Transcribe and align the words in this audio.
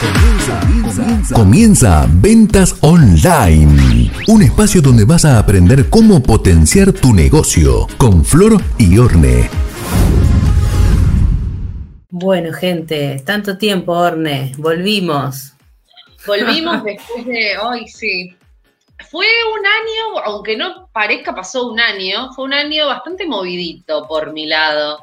Comienza, 0.00 1.34
comienza 1.34 2.06
Ventas 2.08 2.76
Online, 2.82 4.12
un 4.28 4.42
espacio 4.42 4.80
donde 4.80 5.04
vas 5.04 5.24
a 5.24 5.40
aprender 5.40 5.90
cómo 5.90 6.22
potenciar 6.22 6.92
tu 6.92 7.12
negocio 7.12 7.88
con 7.96 8.24
Flor 8.24 8.62
y 8.78 8.96
Orne. 8.96 9.50
Bueno, 12.10 12.52
gente, 12.52 13.20
tanto 13.26 13.58
tiempo, 13.58 13.92
Orne, 13.92 14.52
volvimos. 14.58 15.54
Volvimos 16.24 16.84
después 16.84 17.26
de 17.26 17.58
hoy, 17.58 17.88
sí. 17.88 18.36
Fue 19.10 19.26
un 19.52 19.66
año, 19.66 20.24
aunque 20.26 20.56
no 20.56 20.88
parezca 20.92 21.34
pasó 21.34 21.66
un 21.66 21.80
año, 21.80 22.32
fue 22.34 22.44
un 22.44 22.52
año 22.52 22.86
bastante 22.86 23.26
movidito 23.26 24.06
por 24.06 24.32
mi 24.32 24.46
lado. 24.46 25.00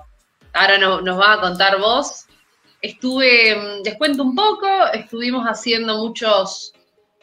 Ahora 0.54 0.78
nos 0.78 1.20
va 1.20 1.34
a 1.34 1.42
contar 1.42 1.82
vos. 1.82 2.25
Estuve, 2.86 3.56
mm, 3.56 3.84
les 3.84 3.96
cuento 3.96 4.22
un 4.22 4.36
poco, 4.36 4.68
estuvimos 4.94 5.44
haciendo 5.46 5.98
muchos 5.98 6.72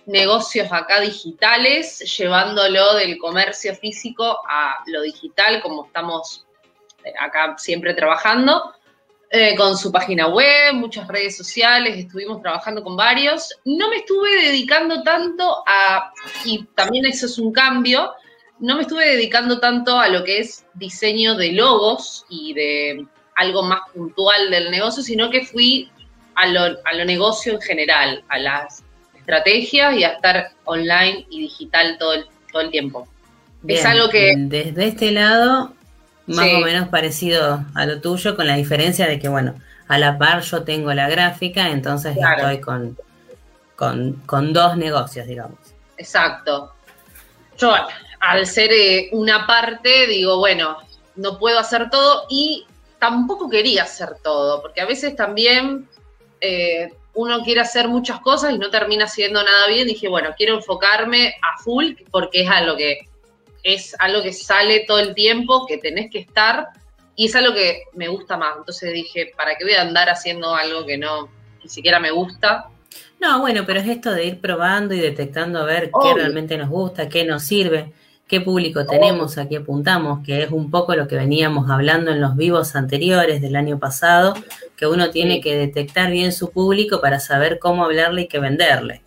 negocios 0.06 0.66
acá 0.73 1.00
digitales, 1.00 2.00
llevándolo 2.19 2.95
del 2.95 3.16
comercio 3.19 3.72
físico 3.77 4.24
a 4.48 4.83
lo 4.86 5.02
digital, 5.02 5.62
como 5.62 5.86
estamos 5.86 6.45
eh, 7.05 7.12
acá 7.16 7.55
siempre 7.59 7.95
trabajando. 7.95 8.74
Eh, 9.30 9.55
con 9.56 9.78
su 9.78 9.91
página 9.92 10.27
web, 10.27 10.74
muchas 10.74 11.06
redes 11.06 11.36
sociales, 11.36 11.97
estuvimos 11.97 12.42
trabajando 12.42 12.83
con 12.83 12.97
varios. 12.97 13.48
No 13.64 13.88
me 13.88 13.98
estuve 13.98 14.30
dedicando 14.47 15.05
tanto 15.05 15.62
a, 15.64 16.12
y 16.44 16.64
también 16.74 17.06
eso 17.06 17.27
es 17.27 17.38
un 17.38 17.52
cambio, 17.52 18.12
no 18.58 18.74
me 18.74 18.83
estuve 18.83 19.06
dedicando 19.06 19.60
tanto 19.60 19.97
a 19.98 20.08
lo 20.08 20.24
que 20.24 20.41
es 20.41 20.66
diseño 20.74 21.36
de 21.36 21.52
logos 21.52 22.27
y 22.28 22.52
de 22.52 23.06
algo 23.36 23.62
más 23.62 23.80
puntual 23.95 24.50
del 24.50 24.70
negocio, 24.70 25.02
sino 25.02 25.30
que 25.30 25.45
fui 25.45 25.91
a 26.34 26.46
lo, 26.46 26.60
a 26.60 26.95
lo 26.95 27.04
negocio 27.04 27.55
en 27.55 27.60
general, 27.60 28.24
a 28.28 28.38
las 28.38 28.82
estrategias 29.14 29.96
y 29.96 30.05
a 30.05 30.10
estar 30.10 30.50
online 30.64 31.27
y 31.30 31.41
digital 31.42 31.97
todo 31.98 32.14
el, 32.14 32.27
todo 32.50 32.62
el 32.62 32.70
tiempo. 32.70 33.08
es 33.66 33.84
algo 33.84 34.08
que... 34.08 34.34
Desde 34.36 34.86
este 34.86 35.10
lado 35.12 35.72
más 36.27 36.48
o 36.55 36.60
menos 36.60 36.88
parecido 36.88 37.64
a 37.75 37.86
lo 37.86 38.00
tuyo, 38.00 38.36
con 38.36 38.47
la 38.47 38.56
diferencia 38.56 39.06
de 39.06 39.19
que, 39.19 39.28
bueno, 39.28 39.55
a 39.88 39.98
la 39.98 40.19
par 40.19 40.42
yo 40.42 40.62
tengo 40.62 40.92
la 40.94 41.08
gráfica, 41.08 41.70
entonces 41.70 42.16
estoy 42.16 42.60
con, 42.60 42.97
con, 43.77 44.53
dos 44.53 44.77
negocios, 44.77 45.27
digamos. 45.27 45.58
Exacto. 45.97 46.72
Yo, 47.58 47.75
al 48.20 48.47
ser 48.47 48.70
eh, 48.72 49.08
una 49.12 49.47
parte, 49.47 50.06
digo, 50.06 50.38
bueno, 50.38 50.78
no 51.16 51.38
puedo 51.38 51.58
hacer 51.58 51.91
todo 51.91 52.25
y 52.30 52.66
tampoco 53.03 53.50
quería 53.50 53.83
hacer 53.83 54.11
todo, 54.22 54.62
porque 54.62 54.81
a 54.81 54.86
veces 54.86 55.17
también 55.17 55.89
eh, 56.41 56.92
uno 57.14 57.42
quiere 57.42 57.61
hacer 57.61 57.89
muchas 57.89 58.20
cosas 58.20 58.55
y 58.55 58.59
no 58.59 58.70
termina 58.70 59.06
haciendo 59.06 59.42
nada 59.42 59.67
bien. 59.67 59.89
Dije, 59.89 60.06
bueno, 60.06 60.31
quiero 60.36 60.55
enfocarme 60.55 61.34
a 61.42 61.61
full 61.61 61.94
porque 62.12 62.42
es 62.42 62.48
a 62.48 62.61
lo 62.61 62.77
que 62.77 63.09
es 63.64 63.97
algo 63.98 64.22
que 64.22 64.33
sale 64.33 64.84
todo 64.86 65.00
el 65.00 65.17
tiempo, 65.17 65.67
que 65.67 65.78
tenés 65.78 66.12
que 66.12 66.20
estar, 66.20 66.69
y 67.17 67.27
es 67.27 67.34
algo 67.34 67.53
que 67.55 67.83
me 67.94 68.06
gusta 68.06 68.36
más. 68.36 68.55
Entonces 68.56 68.92
dije, 68.92 69.33
¿para 69.37 69.56
qué 69.56 69.64
voy 69.64 69.75
a 69.75 69.83
andar 69.83 70.09
haciendo 70.09 70.55
algo 70.55 70.87
que 70.87 70.97
no 70.97 71.28
ni 71.61 71.69
siquiera 71.69 71.98
me 71.98 72.12
gusta? 72.12 72.69
No, 73.19 73.41
bueno, 73.41 73.64
pero 73.66 73.81
es 73.81 73.89
esto 73.89 74.12
de 74.12 74.27
ir 74.27 74.41
probando 74.41 74.94
y 74.94 75.00
detectando 75.00 75.59
a 75.59 75.64
ver 75.64 75.91
qué 75.91 76.14
realmente 76.14 76.56
nos 76.56 76.69
gusta, 76.69 77.09
qué 77.09 77.25
nos 77.25 77.42
sirve, 77.42 77.92
qué 78.33 78.41
público 78.41 78.86
tenemos, 78.86 79.36
a 79.36 79.47
qué 79.47 79.58
apuntamos, 79.58 80.25
que 80.25 80.44
es 80.44 80.50
un 80.50 80.70
poco 80.70 80.97
lo 80.97 81.06
que 81.06 81.16
veníamos 81.16 81.70
hablando 81.70 82.11
en 82.11 82.19
los 82.19 82.34
vivos 82.34 82.75
anteriores 82.75 83.42
del 83.42 83.56
año 83.56 83.78
pasado, 83.78 84.33
que 84.75 84.86
uno 84.86 85.11
tiene 85.11 85.42
que 85.42 85.55
detectar 85.55 86.11
bien 86.11 86.33
su 86.33 86.50
público 86.50 87.03
para 87.03 87.20
saber 87.20 87.58
cómo 87.58 87.84
hablarle 87.84 88.22
y 88.22 88.28
qué 88.28 88.38
venderle. 88.38 89.03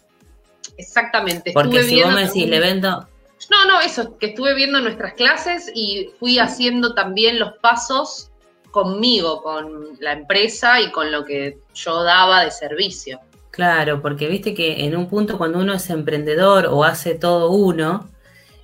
Exactamente. 0.78 1.54
Porque 1.56 1.82
si 1.82 2.04
vos 2.04 2.14
me 2.14 2.28
decís, 2.28 2.48
le 2.48 2.60
vendo, 2.60 3.08
no, 3.50 3.66
no, 3.66 3.82
eso, 3.82 4.16
que 4.20 4.28
estuve 4.28 4.54
viendo 4.54 4.80
nuestras 4.80 5.16
clases 5.16 5.72
y 5.74 6.12
fui 6.20 6.38
haciendo 6.38 6.94
también 6.94 7.40
los 7.40 7.54
pasos 7.64 8.30
conmigo, 8.70 9.42
con 9.42 9.98
la 10.02 10.14
empresa 10.14 10.82
y 10.82 10.92
con 10.92 11.12
lo 11.12 11.26
que 11.26 11.58
yo 11.74 12.04
daba 12.04 12.44
de 12.44 12.52
servicio. 12.52 13.20
Claro, 13.50 14.04
porque 14.04 14.28
viste 14.28 14.54
que 14.54 14.86
en 14.86 14.96
un 14.96 15.10
punto 15.10 15.40
cuando 15.40 15.58
uno 15.58 15.74
es 15.74 15.90
emprendedor 15.90 16.68
o 16.68 16.84
hace 16.84 17.16
todo 17.16 17.50
uno, 17.50 18.08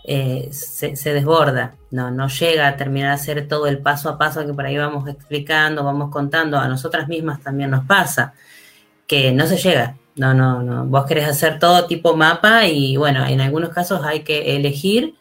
eh, 0.04 0.50
se, 0.52 0.96
se, 0.96 1.14
desborda, 1.14 1.76
no, 1.92 2.10
no 2.12 2.28
llega 2.28 2.68
a 2.68 2.78
terminar 2.78 3.10
de 3.10 3.16
hacer 3.16 3.48
todo 3.48 3.68
el 3.68 3.80
paso 3.80 4.10
a 4.10 4.18
paso 4.18 4.46
que 4.46 4.54
por 4.54 4.66
ahí 4.66 4.78
vamos 4.78 5.08
explicando, 5.08 5.84
vamos 5.84 6.12
contando, 6.12 6.58
a 6.58 6.68
nosotras 6.68 7.08
mismas 7.08 7.42
también 7.42 7.70
nos 7.70 7.86
pasa, 7.86 8.34
que 9.08 9.32
no 9.32 9.46
se 9.46 9.58
llega, 9.58 9.96
no, 10.16 10.34
no, 10.34 10.62
no. 10.62 10.86
Vos 10.86 11.06
querés 11.06 11.28
hacer 11.28 11.60
todo 11.60 11.86
tipo 11.86 12.16
mapa 12.16 12.66
y 12.68 12.98
bueno, 12.98 13.26
en 13.26 13.42
algunos 13.42 13.70
casos 13.70 14.04
hay 14.04 14.22
que 14.22 14.56
elegir 14.56 15.16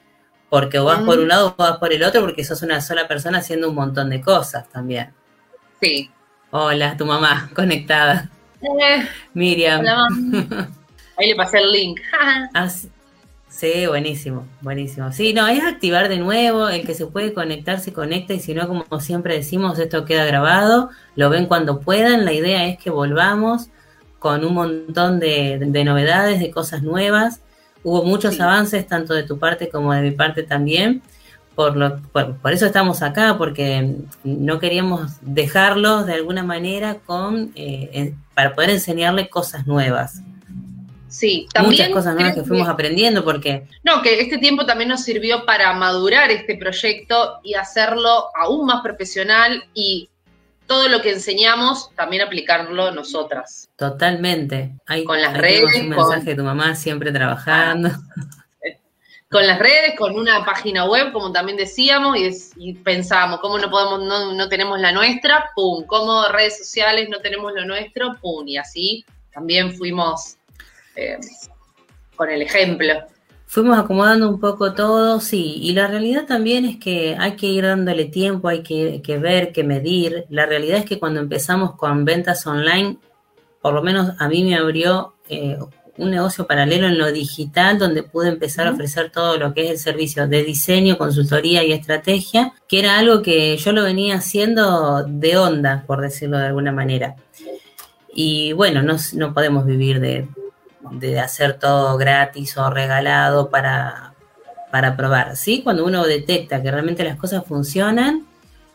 porque 0.49 0.79
o 0.79 0.85
vas 0.85 1.03
por 1.03 1.19
un 1.21 1.29
lado 1.29 1.55
o 1.57 1.63
vas 1.63 1.79
por 1.79 1.93
el 1.93 2.03
otro 2.03 2.21
porque 2.23 2.45
sos 2.45 2.63
una 2.63 2.81
sola 2.81 3.07
persona 3.07 3.39
haciendo 3.39 3.69
un 3.69 3.77
montón 3.77 4.11
de 4.11 4.21
cosas 4.21 4.69
también. 4.69 5.13
Sí. 5.81 6.11
Hola, 6.51 6.97
tu 6.97 7.07
mamá 7.07 7.51
conectada. 7.55 8.29
Eh, 8.61 9.09
Miriam. 9.33 9.85
Ahí 11.17 11.29
le 11.29 11.37
pasé 11.37 11.59
el 11.59 11.73
link. 11.73 12.01
Ah, 12.55 12.69
sí, 13.50 13.87
buenísimo, 13.87 14.47
buenísimo. 14.62 15.12
Sí, 15.12 15.34
no, 15.34 15.47
es 15.49 15.62
activar 15.62 16.09
de 16.09 16.19
nuevo, 16.19 16.69
el 16.69 16.87
que 16.87 16.94
se 16.94 17.06
puede 17.06 17.34
conectar 17.34 17.81
se 17.81 17.93
conecta 17.93 18.33
y 18.33 18.41
si 18.41 18.55
no, 18.55 18.66
como 18.66 19.00
siempre 19.00 19.34
decimos, 19.34 19.78
esto 19.78 20.06
queda 20.06 20.25
grabado, 20.25 20.88
lo 21.16 21.28
ven 21.28 21.47
cuando 21.47 21.81
puedan, 21.81 22.25
la 22.25 22.33
idea 22.33 22.66
es 22.66 22.78
que 22.78 22.91
volvamos 22.91 23.69
con 24.21 24.44
un 24.44 24.55
montón 24.55 25.19
de, 25.19 25.59
novedades, 25.84 26.39
de 26.39 26.50
cosas 26.50 26.83
nuevas. 26.83 27.41
Hubo 27.83 28.05
muchos 28.05 28.39
avances, 28.39 28.87
tanto 28.87 29.15
de 29.15 29.25
tu 29.25 29.39
parte 29.39 29.69
como 29.69 29.93
de 29.93 30.03
mi 30.03 30.10
parte 30.12 30.43
también. 30.44 31.03
Por, 31.55 31.77
lo, 31.77 32.00
por, 32.00 32.53
eso 32.53 32.66
estamos 32.66 33.03
acá, 33.03 33.37
porque 33.37 33.97
no 34.22 34.60
queríamos 34.60 35.12
dejarlos 35.22 36.06
de 36.06 36.15
alguna 36.15 36.43
manera 36.44 36.99
con 37.05 37.50
eh, 37.55 38.15
para 38.34 38.55
poder 38.55 38.71
enseñarle 38.71 39.28
cosas 39.28 39.66
nuevas. 39.66 40.22
Sí, 41.10 41.48
también. 41.53 41.72
Muchas 41.72 41.88
cosas 41.91 42.15
nuevas 42.15 42.34
que 42.34 42.44
fuimos 42.44 42.69
aprendiendo, 42.69 43.25
porque. 43.25 43.66
No, 43.82 44.00
que 44.00 44.21
este 44.21 44.38
tiempo 44.38 44.65
también 44.65 44.88
nos 44.88 45.03
sirvió 45.03 45.44
para 45.44 45.72
madurar 45.75 46.31
este 46.31 46.56
proyecto 46.56 47.41
y 47.43 47.54
hacerlo 47.54 48.28
aún 48.34 48.65
más 48.65 48.81
profesional 48.81 49.65
y 49.75 50.09
todo 50.66 50.88
lo 50.88 51.03
que 51.03 51.10
enseñamos, 51.10 51.91
también 51.97 52.22
aplicarlo 52.22 52.93
nosotras. 52.93 53.69
Totalmente. 53.76 54.76
con 55.04 55.21
las 55.21 55.37
redes. 55.37 55.65
Un 55.81 55.88
mensaje 55.88 56.31
de 56.31 56.37
tu 56.37 56.44
mamá 56.44 56.76
siempre 56.76 57.10
trabajando. 57.10 57.91
Con 59.31 59.47
las 59.47 59.60
redes, 59.60 59.94
con 59.97 60.19
una 60.19 60.44
página 60.44 60.87
web, 60.87 61.12
como 61.12 61.31
también 61.31 61.56
decíamos, 61.56 62.16
y, 62.56 62.75
pensábamos, 62.75 63.38
¿cómo 63.38 63.60
no 63.60 63.71
podemos, 63.71 64.03
no, 64.34 64.48
tenemos 64.48 64.81
la 64.81 64.91
nuestra? 64.91 65.50
¡Pum! 65.54 65.84
¿Cómo 65.87 66.27
redes 66.32 66.59
sociales 66.59 67.09
no 67.09 67.21
tenemos 67.21 67.53
lo 67.54 67.65
nuestro? 67.65 68.16
¡Pum! 68.21 68.48
Y 68.48 68.56
así 68.56 69.04
también 69.32 69.72
fuimos 69.77 70.37
eh, 71.00 71.19
con 72.16 72.31
el 72.31 72.43
ejemplo 72.43 72.94
fuimos 73.50 73.77
acomodando 73.77 74.28
un 74.28 74.38
poco 74.38 74.75
todo, 74.75 75.19
sí, 75.19 75.56
y 75.61 75.72
la 75.72 75.88
realidad 75.88 76.25
también 76.25 76.65
es 76.65 76.77
que 76.77 77.16
hay 77.19 77.34
que 77.34 77.49
ir 77.49 77.65
dándole 77.65 78.05
tiempo, 78.05 78.47
hay 78.47 78.62
que, 78.62 79.19
ver, 79.19 79.50
que 79.50 79.65
medir. 79.65 80.25
La 80.31 80.47
realidad 80.47 80.78
es 80.78 80.84
que 80.84 81.00
cuando 81.00 81.19
empezamos 81.19 81.75
con 81.75 82.05
ventas 82.05 82.47
online, 82.47 82.99
por 83.60 83.75
lo 83.75 83.83
menos 83.83 84.12
a 84.21 84.28
mí 84.28 84.44
me 84.44 84.55
abrió 84.55 85.15
eh, 85.28 85.59
un 85.97 86.10
negocio 86.12 86.47
paralelo 86.47 86.87
en 86.87 86.97
lo 86.97 87.10
digital 87.10 87.77
donde 87.77 88.05
pude 88.05 88.28
empezar 88.28 88.69
a 88.69 88.71
ofrecer 88.71 89.10
todo 89.10 89.37
lo 89.37 89.53
que 89.53 89.65
es 89.65 89.71
el 89.71 89.78
servicio 89.78 90.28
de 90.28 90.44
diseño, 90.44 90.97
consultoría 90.97 91.65
y 91.65 91.72
estrategia, 91.72 92.53
que 92.69 92.78
era 92.78 93.00
algo 93.00 93.21
que 93.21 93.56
yo 93.56 93.72
lo 93.72 93.83
venía 93.83 94.15
haciendo 94.15 95.03
de 95.09 95.39
onda, 95.39 95.83
por 95.89 96.03
decirlo 96.03 96.39
de 96.39 96.47
alguna 96.47 96.71
manera. 96.71 97.16
Y 98.15 98.53
bueno, 98.53 98.81
no, 98.81 98.94
no 99.15 99.34
podemos 99.34 99.66
vivir 99.66 99.99
de, 99.99 100.28
de 100.91 101.21
hacer 101.21 101.59
todo 101.59 101.97
gratis 101.97 102.56
o 102.56 102.71
regalado 102.71 103.50
para, 103.50 104.15
para 104.71 104.97
probar. 104.97 105.36
¿sí? 105.36 105.62
Cuando 105.62 105.84
uno 105.84 106.04
detecta 106.04 106.62
que 106.62 106.71
realmente 106.71 107.04
las 107.04 107.16
cosas 107.16 107.44
funcionan, 107.47 108.27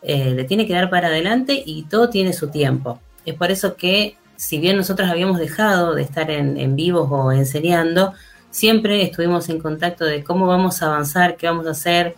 eh, 0.01 0.31
le 0.35 0.43
tiene 0.43 0.67
que 0.67 0.73
dar 0.73 0.89
para 0.89 1.07
adelante 1.07 1.61
y 1.65 1.83
todo 1.83 2.09
tiene 2.09 2.33
su 2.33 2.49
tiempo. 2.49 2.99
Es 3.25 3.33
por 3.33 3.51
eso 3.51 3.75
que, 3.75 4.17
si 4.35 4.59
bien 4.59 4.77
nosotros 4.77 5.09
habíamos 5.09 5.39
dejado 5.39 5.95
de 5.95 6.03
estar 6.03 6.29
en, 6.29 6.57
en 6.57 6.75
vivos 6.75 7.07
o 7.11 7.31
enseñando, 7.31 8.13
siempre 8.51 9.01
estuvimos 9.01 9.49
en 9.49 9.59
contacto 9.59 10.05
de 10.05 10.23
cómo 10.23 10.45
vamos 10.45 10.81
a 10.81 10.87
avanzar, 10.87 11.37
qué 11.37 11.47
vamos 11.47 11.65
a 11.65 11.71
hacer, 11.71 12.15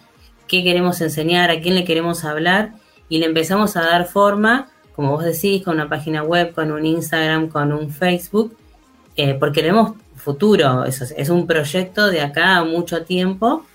qué 0.47 0.63
queremos 0.63 0.99
enseñar, 1.01 1.49
a 1.49 1.61
quién 1.61 1.75
le 1.75 1.85
queremos 1.85 2.25
hablar 2.25 2.73
y 3.09 3.19
le 3.19 3.25
empezamos 3.25 3.77
a 3.77 3.81
dar 3.81 4.05
forma, 4.05 4.69
como 4.95 5.11
vos 5.11 5.23
decís, 5.23 5.63
con 5.63 5.75
una 5.75 5.87
página 5.87 6.23
web, 6.23 6.53
con 6.53 6.71
un 6.71 6.85
Instagram, 6.85 7.47
con 7.47 7.71
un 7.71 7.89
Facebook 7.89 8.57
eh, 9.17 9.33
porque 9.33 9.61
vemos 9.61 9.93
futuro, 10.15 10.85
es, 10.85 11.01
es 11.01 11.29
un 11.29 11.45
proyecto 11.45 12.07
de 12.07 12.21
acá 12.21 12.57
a 12.57 12.63
mucho 12.63 13.03
tiempo 13.03 13.65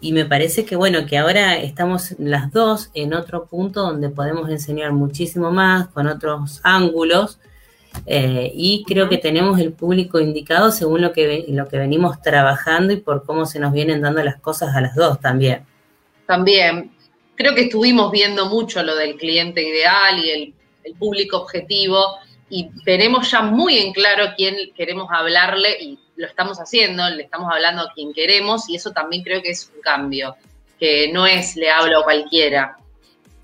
y 0.00 0.12
me 0.12 0.24
parece 0.24 0.64
que 0.64 0.76
bueno, 0.76 1.06
que 1.06 1.16
ahora 1.18 1.56
estamos 1.56 2.14
las 2.18 2.52
dos 2.52 2.90
en 2.94 3.14
otro 3.14 3.46
punto 3.46 3.82
donde 3.82 4.08
podemos 4.08 4.50
enseñar 4.50 4.92
muchísimo 4.92 5.50
más, 5.50 5.88
con 5.88 6.06
otros 6.06 6.60
ángulos 6.62 7.38
Eh, 8.06 8.52
y 8.54 8.84
creo 8.86 9.08
que 9.08 9.18
tenemos 9.18 9.58
el 9.58 9.72
público 9.72 10.20
indicado 10.20 10.70
según 10.70 11.00
lo 11.00 11.10
que, 11.12 11.44
lo 11.48 11.66
que 11.66 11.76
venimos 11.76 12.22
trabajando 12.22 12.92
y 12.92 12.98
por 12.98 13.24
cómo 13.24 13.46
se 13.46 13.58
nos 13.58 13.72
vienen 13.72 14.00
dando 14.00 14.22
las 14.22 14.36
cosas 14.40 14.76
a 14.76 14.80
las 14.80 14.94
dos 14.94 15.18
también. 15.20 15.64
También, 16.24 16.92
creo 17.34 17.52
que 17.54 17.62
estuvimos 17.62 18.12
viendo 18.12 18.46
mucho 18.46 18.82
lo 18.82 18.94
del 18.94 19.16
cliente 19.16 19.60
ideal 19.62 20.24
y 20.24 20.30
el, 20.30 20.54
el 20.84 20.94
público 20.94 21.38
objetivo 21.38 21.98
y 22.50 22.68
tenemos 22.84 23.30
ya 23.30 23.42
muy 23.42 23.78
en 23.78 23.92
claro 23.92 24.34
quién 24.36 24.56
queremos 24.76 25.08
hablarle 25.10 25.80
y 25.80 25.98
lo 26.16 26.26
estamos 26.26 26.58
haciendo, 26.58 27.08
le 27.08 27.22
estamos 27.22 27.50
hablando 27.50 27.82
a 27.82 27.92
quien 27.94 28.12
queremos 28.12 28.68
y 28.68 28.76
eso 28.76 28.90
también 28.90 29.22
creo 29.22 29.40
que 29.40 29.50
es 29.50 29.70
un 29.74 29.80
cambio, 29.80 30.36
que 30.78 31.10
no 31.12 31.26
es 31.26 31.56
le 31.56 31.70
hablo 31.70 32.00
a 32.00 32.04
cualquiera. 32.04 32.76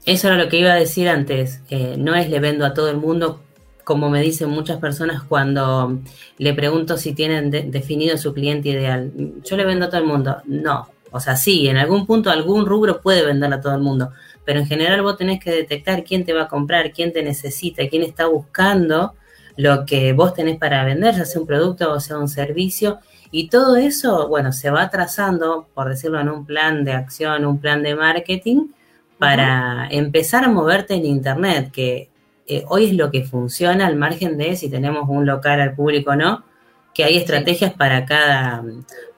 Eso 0.05 0.29
era 0.29 0.37
lo 0.37 0.49
que 0.49 0.59
iba 0.59 0.73
a 0.73 0.77
decir 0.77 1.09
antes, 1.09 1.63
eh, 1.71 1.95
no 1.97 2.15
es 2.15 2.29
le 2.29 2.41
vendo 2.41 2.67
a 2.67 2.75
todo 2.75 2.91
el 2.91 2.97
mundo 2.97 3.41
como 3.87 4.11
me 4.11 4.21
dicen 4.21 4.51
muchas 4.51 4.79
personas 4.81 5.23
cuando 5.23 6.01
le 6.39 6.55
pregunto 6.55 6.99
si 6.99 7.15
tienen 7.15 7.53
definido 7.71 8.19
su 8.19 8.35
cliente 8.35 8.71
ideal. 8.71 9.13
Yo 9.45 9.57
le 9.57 9.65
vendo 9.65 9.87
a 9.87 9.89
todo 9.89 10.01
el 10.01 10.09
mundo. 10.09 10.39
No. 10.45 10.89
O 11.17 11.21
sea, 11.21 11.37
sí, 11.37 11.67
en 11.69 11.77
algún 11.77 12.07
punto 12.07 12.31
algún 12.31 12.67
rubro 12.67 13.01
puede 13.01 13.25
vender 13.25 13.53
a 13.53 13.61
todo 13.61 13.75
el 13.75 13.81
mundo, 13.81 14.13
pero 14.45 14.61
en 14.61 14.67
general 14.67 15.03
vos 15.03 15.17
tenés 15.17 15.43
que 15.43 15.51
detectar 15.51 16.05
quién 16.05 16.25
te 16.25 16.33
va 16.33 16.43
a 16.43 16.49
comprar, 16.49 16.93
quién 16.93 17.13
te 17.13 17.23
necesita, 17.23 17.89
quién 17.89 18.03
está 18.03 18.27
buscando 18.27 19.15
lo 19.57 19.87
que 19.87 20.13
vos 20.13 20.35
tenés 20.35 20.59
para 20.59 20.85
vender, 20.85 21.15
ya 21.15 21.25
sea 21.25 21.41
un 21.41 21.47
producto 21.47 21.91
o 21.91 22.01
sea 22.01 22.19
un 22.19 22.29
servicio. 22.29 22.99
Y 23.31 23.49
todo 23.49 23.77
eso, 23.77 24.29
bueno, 24.29 24.53
se 24.53 24.71
va 24.71 24.89
trazando, 24.91 25.67
por 25.75 25.89
decirlo 25.89 26.21
en 26.21 26.29
un 26.29 26.47
plan 26.47 26.85
de 26.85 26.93
acción, 26.93 27.45
un 27.45 27.59
plan 27.59 27.83
de 27.83 27.97
marketing, 27.97 28.69
para 29.19 29.89
empezar 29.91 30.45
a 30.45 30.49
moverte 30.49 30.95
en 30.95 31.07
Internet, 31.07 31.71
que 31.73 32.11
eh, 32.47 32.65
hoy 32.69 32.87
es 32.87 32.93
lo 32.93 33.11
que 33.11 33.25
funciona 33.25 33.87
al 33.87 33.97
margen 33.97 34.37
de 34.37 34.55
si 34.57 34.69
tenemos 34.69 35.09
un 35.09 35.27
local 35.27 35.61
al 35.61 35.75
público 35.75 36.11
o 36.11 36.17
no, 36.17 36.45
que 36.97 37.05
hay 37.05 37.19
estrategias 37.19 37.75
para, 37.75 38.07
cada, 38.07 38.65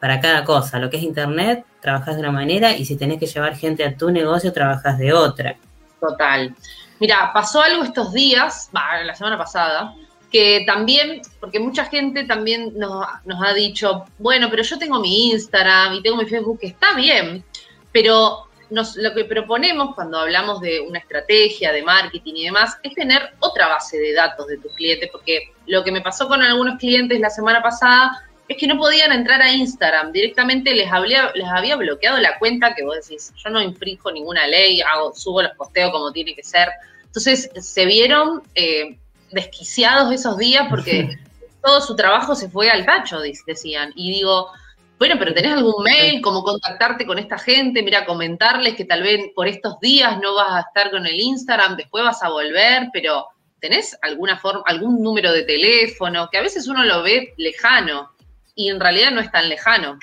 para 0.00 0.20
cada 0.20 0.44
cosa. 0.44 0.80
Lo 0.80 0.90
que 0.90 0.96
es 0.96 1.04
Internet, 1.04 1.64
trabajas 1.80 2.16
de 2.16 2.22
una 2.22 2.32
manera 2.32 2.72
y 2.76 2.84
si 2.84 2.96
tenés 2.96 3.20
que 3.20 3.26
llevar 3.26 3.56
gente 3.56 3.84
a 3.84 3.96
tu 3.96 4.10
negocio, 4.10 4.52
trabajas 4.52 4.98
de 4.98 5.12
otra. 5.12 5.56
Total. 6.00 6.56
Mira, 6.98 7.30
pasó 7.32 7.62
algo 7.62 7.84
estos 7.84 8.12
días, 8.12 8.68
la 8.72 9.14
semana 9.14 9.38
pasada, 9.38 9.94
que 10.32 10.64
también, 10.66 11.22
porque 11.38 11.60
mucha 11.60 11.84
gente 11.84 12.24
también 12.24 12.76
nos, 12.76 13.06
nos, 13.24 13.40
ha 13.40 13.54
dicho, 13.54 14.06
bueno, 14.18 14.48
pero 14.50 14.64
yo 14.64 14.76
tengo 14.76 14.98
mi 14.98 15.30
Instagram 15.30 15.94
y 15.94 16.02
tengo 16.02 16.16
mi 16.16 16.26
Facebook, 16.26 16.58
que 16.58 16.66
está 16.66 16.94
bien, 16.94 17.44
pero 17.92 18.47
lo 18.70 19.14
que 19.14 19.24
proponemos 19.24 19.94
cuando 19.94 20.18
hablamos 20.18 20.60
de 20.60 20.80
una 20.80 20.98
estrategia 20.98 21.72
de 21.72 21.82
marketing 21.82 22.34
y 22.36 22.44
demás 22.44 22.76
es 22.82 22.94
tener 22.94 23.30
otra 23.40 23.68
base 23.68 23.98
de 23.98 24.12
datos 24.12 24.46
de 24.46 24.58
tus 24.58 24.72
clientes, 24.72 25.08
porque 25.10 25.52
lo 25.66 25.82
que 25.82 25.92
me 25.92 26.00
pasó 26.00 26.28
con 26.28 26.42
algunos 26.42 26.78
clientes 26.78 27.18
la 27.20 27.30
semana 27.30 27.62
pasada 27.62 28.28
es 28.48 28.56
que 28.56 28.66
no 28.66 28.78
podían 28.78 29.12
entrar 29.12 29.42
a 29.42 29.52
Instagram, 29.52 30.10
directamente 30.12 30.74
les 30.74 30.90
había, 30.90 31.30
les 31.34 31.46
había 31.46 31.76
bloqueado 31.76 32.18
la 32.18 32.38
cuenta 32.38 32.74
que 32.74 32.82
vos 32.82 32.96
decís, 32.96 33.32
yo 33.36 33.50
no 33.50 33.60
infringo 33.60 34.10
ninguna 34.10 34.46
ley, 34.46 34.80
hago, 34.80 35.14
subo 35.14 35.42
los 35.42 35.52
posteos 35.52 35.92
como 35.92 36.12
tiene 36.12 36.34
que 36.34 36.42
ser. 36.42 36.68
Entonces 37.04 37.50
se 37.54 37.84
vieron 37.84 38.42
eh, 38.54 38.98
desquiciados 39.32 40.12
esos 40.12 40.38
días 40.38 40.66
porque 40.70 41.18
todo 41.62 41.80
su 41.82 41.94
trabajo 41.94 42.34
se 42.34 42.48
fue 42.48 42.70
al 42.70 42.86
tacho, 42.86 43.20
decían. 43.46 43.92
Y 43.94 44.12
digo, 44.12 44.48
bueno, 44.98 45.14
pero 45.18 45.32
¿tenés 45.32 45.52
algún 45.52 45.82
mail? 45.84 46.20
¿Cómo 46.20 46.42
contactarte 46.42 47.06
con 47.06 47.18
esta 47.18 47.38
gente? 47.38 47.82
Mira, 47.82 48.04
comentarles 48.04 48.74
que 48.74 48.84
tal 48.84 49.02
vez 49.02 49.30
por 49.34 49.46
estos 49.46 49.78
días 49.80 50.18
no 50.20 50.34
vas 50.34 50.50
a 50.50 50.60
estar 50.60 50.90
con 50.90 51.06
el 51.06 51.20
Instagram, 51.20 51.76
después 51.76 52.02
vas 52.02 52.22
a 52.22 52.30
volver, 52.30 52.88
pero 52.92 53.26
¿tenés 53.60 53.96
alguna 54.02 54.38
forma, 54.38 54.62
algún 54.66 55.00
número 55.00 55.32
de 55.32 55.44
teléfono? 55.44 56.28
Que 56.30 56.38
a 56.38 56.42
veces 56.42 56.66
uno 56.66 56.84
lo 56.84 57.04
ve 57.04 57.32
lejano 57.36 58.10
y 58.56 58.70
en 58.70 58.80
realidad 58.80 59.12
no 59.12 59.20
es 59.20 59.30
tan 59.30 59.48
lejano. 59.48 59.98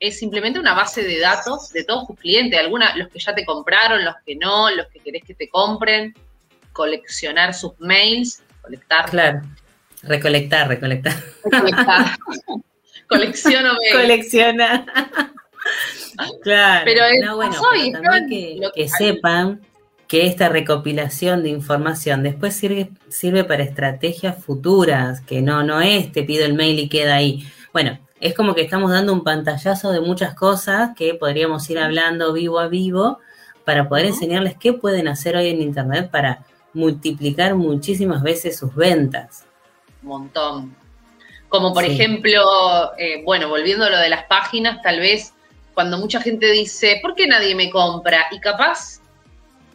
Es 0.00 0.18
simplemente 0.18 0.58
una 0.58 0.74
base 0.74 1.04
de 1.04 1.20
datos 1.20 1.72
de 1.72 1.84
todos 1.84 2.08
tus 2.08 2.18
clientes, 2.18 2.58
alguna, 2.58 2.96
los 2.96 3.08
que 3.08 3.20
ya 3.20 3.34
te 3.34 3.44
compraron, 3.44 4.04
los 4.04 4.16
que 4.26 4.34
no, 4.34 4.68
los 4.70 4.88
que 4.88 4.98
querés 4.98 5.22
que 5.24 5.34
te 5.34 5.48
compren, 5.48 6.12
coleccionar 6.72 7.54
sus 7.54 7.78
mails, 7.78 8.42
colectar. 8.62 9.10
Claro. 9.10 9.42
Recolectar, 10.02 10.66
recolectar. 10.66 11.14
Recolectar. 11.44 12.16
Colecciono 13.10 13.70
Colecciona. 13.92 14.86
claro. 16.42 16.84
Pero 16.84 17.02
no, 17.24 17.36
bueno, 17.36 17.56
también 17.92 18.70
que, 18.74 18.88
sepan 18.88 19.60
que 20.06 20.26
esta 20.26 20.48
recopilación 20.48 21.42
de 21.42 21.50
información 21.50 22.22
después 22.22 22.54
sirve, 22.54 22.90
sirve 23.08 23.44
para 23.44 23.64
estrategias 23.64 24.42
futuras, 24.42 25.20
que 25.20 25.42
no, 25.42 25.62
no 25.64 25.80
es 25.80 26.12
te 26.12 26.22
pido 26.22 26.46
el 26.46 26.54
mail 26.54 26.78
y 26.78 26.88
queda 26.88 27.16
ahí. 27.16 27.44
Bueno, 27.72 27.98
es 28.20 28.34
como 28.34 28.54
que 28.54 28.62
estamos 28.62 28.92
dando 28.92 29.12
un 29.12 29.24
pantallazo 29.24 29.90
de 29.90 30.00
muchas 30.00 30.34
cosas 30.34 30.90
que 30.96 31.14
podríamos 31.14 31.68
ir 31.68 31.78
hablando 31.78 32.32
vivo 32.32 32.60
a 32.60 32.68
vivo 32.68 33.18
para 33.64 33.88
poder 33.88 34.06
enseñarles 34.06 34.56
qué 34.56 34.72
pueden 34.72 35.08
hacer 35.08 35.36
hoy 35.36 35.48
en 35.48 35.62
Internet 35.62 36.10
para 36.10 36.44
multiplicar 36.72 37.56
muchísimas 37.56 38.22
veces 38.22 38.56
sus 38.56 38.74
ventas. 38.74 39.44
Un 40.02 40.08
montón. 40.08 40.79
Como 41.50 41.74
por 41.74 41.84
ejemplo, 41.84 42.96
eh, 42.96 43.22
bueno, 43.24 43.48
volviendo 43.48 43.84
a 43.84 43.90
lo 43.90 43.98
de 43.98 44.08
las 44.08 44.24
páginas, 44.24 44.80
tal 44.82 45.00
vez 45.00 45.34
cuando 45.74 45.98
mucha 45.98 46.20
gente 46.20 46.50
dice, 46.50 47.00
¿por 47.02 47.14
qué 47.14 47.26
nadie 47.26 47.54
me 47.54 47.68
compra? 47.70 48.26
Y 48.30 48.40
capaz 48.40 49.00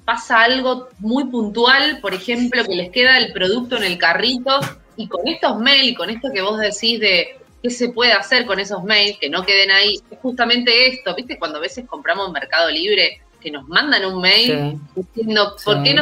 pasa 0.06 0.44
algo 0.44 0.88
muy 1.00 1.26
puntual, 1.26 2.00
por 2.00 2.14
ejemplo, 2.14 2.64
que 2.64 2.76
les 2.76 2.92
queda 2.92 3.18
el 3.18 3.34
producto 3.34 3.78
en 3.78 3.84
el 3.84 3.98
carrito 3.98 4.60
y 4.96 5.08
con 5.08 5.28
estos 5.28 5.60
mails, 5.60 5.98
con 5.98 6.10
esto 6.10 6.30
que 6.34 6.42
vos 6.42 6.60
decís 6.60 7.00
de 7.00 7.40
qué 7.62 7.70
se 7.70 7.90
puede 7.90 8.14
hacer 8.14 8.46
con 8.46 8.60
esos 8.60 8.84
mails, 8.84 9.18
que 9.20 9.30
no 9.30 9.44
queden 9.44 9.72
ahí, 9.72 10.00
es 10.10 10.20
justamente 10.22 10.88
esto, 10.88 11.16
¿viste? 11.16 11.38
Cuando 11.38 11.58
a 11.58 11.62
veces 11.62 11.86
compramos 11.88 12.28
en 12.28 12.34
Mercado 12.34 12.70
Libre, 12.70 13.20
que 13.46 13.52
nos 13.52 13.68
mandan 13.68 14.04
un 14.06 14.20
mail 14.20 14.80
diciendo, 14.96 15.56
¿por 15.64 15.84
qué 15.84 15.94
no, 15.94 16.02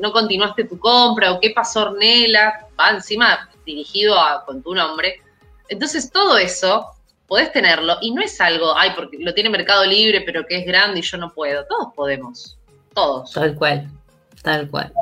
no, 0.00 0.12
continuaste 0.12 0.62
tu 0.62 0.78
compra? 0.78 1.32
¿O 1.32 1.40
qué 1.40 1.50
pasó, 1.50 1.82
Ornela? 1.82 2.64
Va 2.78 2.90
encima 2.90 3.50
dirigido 3.64 4.16
a, 4.16 4.44
con 4.44 4.62
tu 4.62 4.72
nombre. 4.72 5.20
Entonces, 5.68 6.12
todo 6.12 6.38
eso 6.38 6.86
podés 7.26 7.50
tenerlo 7.50 7.96
y 8.00 8.12
no 8.12 8.22
es 8.22 8.40
algo, 8.40 8.72
ay, 8.76 8.92
porque 8.94 9.18
lo 9.18 9.34
tiene 9.34 9.50
Mercado 9.50 9.84
Libre, 9.84 10.20
pero 10.20 10.46
que 10.46 10.58
es 10.58 10.64
grande 10.64 11.00
y 11.00 11.02
yo 11.02 11.18
no 11.18 11.34
puedo. 11.34 11.66
Todos 11.66 11.92
podemos. 11.96 12.56
Todos. 12.94 13.32
Tal 13.32 13.56
cual. 13.56 13.90
Tal 14.42 14.70
cual. 14.70 14.92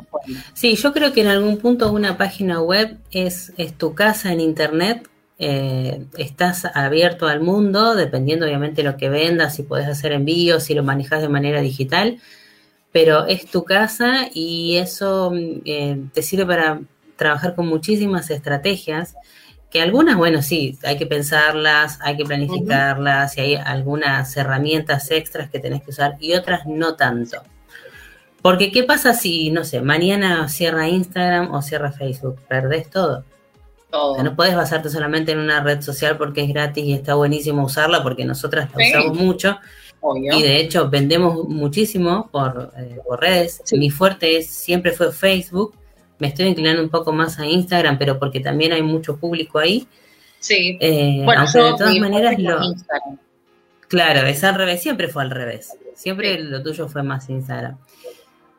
Sí, 0.55 0.77
yo 0.77 0.95
creo 0.95 1.13
que 1.13 1.21
en 1.21 1.27
algún 1.27 1.59
punto 1.59 1.93
una 1.93 2.17
página 2.17 2.63
web 2.63 2.97
es, 3.11 3.53
es 3.59 3.77
tu 3.77 3.95
casa 3.95 4.33
en 4.33 4.41
Internet. 4.41 5.07
Eh, 5.39 6.07
estás 6.17 6.65
abierto 6.65 7.27
al 7.27 7.41
mundo, 7.41 7.97
dependiendo 7.97 8.47
obviamente 8.47 8.83
de 8.83 8.91
lo 8.91 8.97
que 8.97 9.09
vendas, 9.09 9.57
si 9.57 9.65
podés 9.65 9.89
hacer 9.89 10.13
envíos, 10.13 10.65
si 10.65 10.75
lo 10.75 10.85
manejas 10.85 11.23
de 11.23 11.29
manera 11.29 11.61
digital, 11.61 12.21
pero 12.93 13.27
es 13.27 13.47
tu 13.47 13.65
casa 13.65 14.29
y 14.33 14.77
eso 14.77 15.33
mm, 15.33 15.61
eh, 15.65 16.01
te 16.13 16.23
sirve 16.23 16.47
para 16.47 16.81
trabajar 17.17 17.55
con 17.55 17.67
muchísimas 17.67 18.31
estrategias, 18.31 19.17
que 19.71 19.83
algunas, 19.83 20.17
bueno, 20.17 20.41
sí, 20.41 20.79
hay 20.85 20.97
que 20.97 21.07
pensarlas, 21.07 21.99
hay 22.01 22.17
que 22.17 22.25
planificarlas, 22.25 23.37
y 23.37 23.41
hay 23.41 23.55
algunas 23.57 24.37
herramientas 24.37 25.11
extras 25.11 25.51
que 25.51 25.59
tenés 25.59 25.83
que 25.83 25.91
usar 25.91 26.17
y 26.21 26.35
otras 26.35 26.67
no 26.67 26.95
tanto. 26.95 27.43
Porque 28.41 28.71
¿qué 28.71 28.85
pasa 28.85 29.15
si, 29.15 29.51
no 29.51 29.65
sé, 29.65 29.81
mañana 29.81 30.49
cierra 30.49 30.89
Instagram 30.89 31.53
o 31.53 31.63
cierra 31.63 31.91
Facebook? 31.91 32.41
Perdés 32.47 32.89
todo. 32.89 33.25
No 34.23 34.37
puedes 34.37 34.55
basarte 34.55 34.91
solamente 34.91 35.33
en 35.33 35.39
una 35.39 35.63
red 35.63 35.81
social 35.83 36.17
porque 36.17 36.43
es 36.43 36.49
gratis 36.49 36.85
y 36.85 36.93
está 36.93 37.15
buenísimo 37.15 37.65
usarla 37.65 38.03
porque 38.03 38.25
nosotras 38.25 38.69
la 38.75 38.87
usamos 38.89 39.19
mucho. 39.19 39.59
Y 40.33 40.43
de 40.43 40.59
hecho 40.59 40.91
vendemos 40.91 41.49
muchísimo 41.49 42.29
por, 42.31 42.73
eh, 42.77 42.99
redes. 43.19 43.63
Mi 43.73 43.91
fuerte 43.91 44.37
es, 44.37 44.51
siempre 44.51 44.93
fue 44.93 45.13
Facebook 45.13 45.75
me 46.19 46.29
estoy 46.29 46.47
inclinando 46.47 46.83
un 46.83 46.89
poco 46.89 47.13
más 47.13 47.39
a 47.39 47.47
Instagram, 47.47 47.99
pero 47.99 48.19
porque 48.19 48.41
también 48.41 48.73
hay 48.73 48.83
mucho 48.83 49.17
público 49.17 49.59
ahí. 49.59 49.87
Sí. 50.39 50.79
Eh, 50.81 51.23
bueno, 51.25 51.45
de 51.47 51.75
todas 51.77 51.99
maneras 51.99 52.39
lo. 52.39 52.61
Claro, 53.89 54.27
es 54.27 54.43
al 54.45 54.55
revés, 54.55 54.83
siempre 54.83 55.09
fue 55.09 55.23
al 55.23 55.31
revés. 55.31 55.77
Siempre 55.95 56.39
lo 56.39 56.63
tuyo 56.63 56.89
fue 56.89 57.03
más 57.03 57.29
Instagram. 57.29 57.79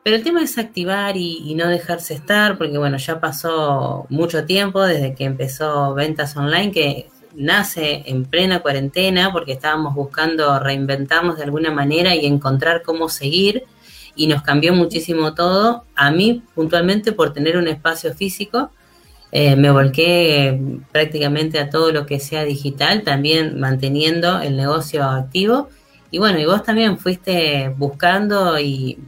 Pero 0.06 0.18
el 0.18 0.22
tema 0.22 0.40
es 0.40 0.56
activar 0.56 1.16
y, 1.16 1.52
no 1.56 1.66
dejarse 1.66 2.14
estar, 2.14 2.58
porque 2.58 2.78
bueno, 2.78 2.96
ya 2.96 3.18
pasó 3.18 4.06
mucho 4.08 4.44
tiempo 4.44 4.80
desde 4.84 5.16
que 5.16 5.24
empezó 5.24 5.94
ventas 5.94 6.36
online, 6.36 6.70
que 6.70 7.08
nace 7.34 8.04
en 8.06 8.24
plena 8.24 8.60
cuarentena, 8.60 9.32
porque 9.32 9.50
estábamos 9.50 9.96
buscando 9.96 10.60
reinventarnos 10.60 11.38
de 11.38 11.42
alguna 11.42 11.72
manera 11.72 12.14
y 12.14 12.24
encontrar 12.24 12.82
cómo 12.82 13.08
seguir 13.08 13.64
y 14.14 14.28
nos 14.28 14.42
cambió 14.42 14.72
muchísimo 14.74 15.34
todo. 15.34 15.82
A 15.96 16.12
mí, 16.12 16.40
puntualmente, 16.54 17.10
por 17.10 17.32
tener 17.32 17.56
un 17.56 17.66
espacio 17.66 18.14
físico, 18.14 18.70
eh, 19.32 19.56
me 19.56 19.72
volqué 19.72 20.78
prácticamente 20.92 21.58
a 21.58 21.68
todo 21.68 21.90
lo 21.90 22.06
que 22.06 22.20
sea 22.20 22.44
digital, 22.44 23.02
también 23.02 23.58
manteniendo 23.58 24.40
el 24.40 24.56
negocio 24.56 25.02
activo. 25.02 25.68
Y 26.12 26.18
bueno, 26.18 26.38
y 26.38 26.44
vos 26.44 26.62
también 26.62 26.96
fuiste 26.96 27.74
buscando 27.76 28.56
y, 28.60 29.00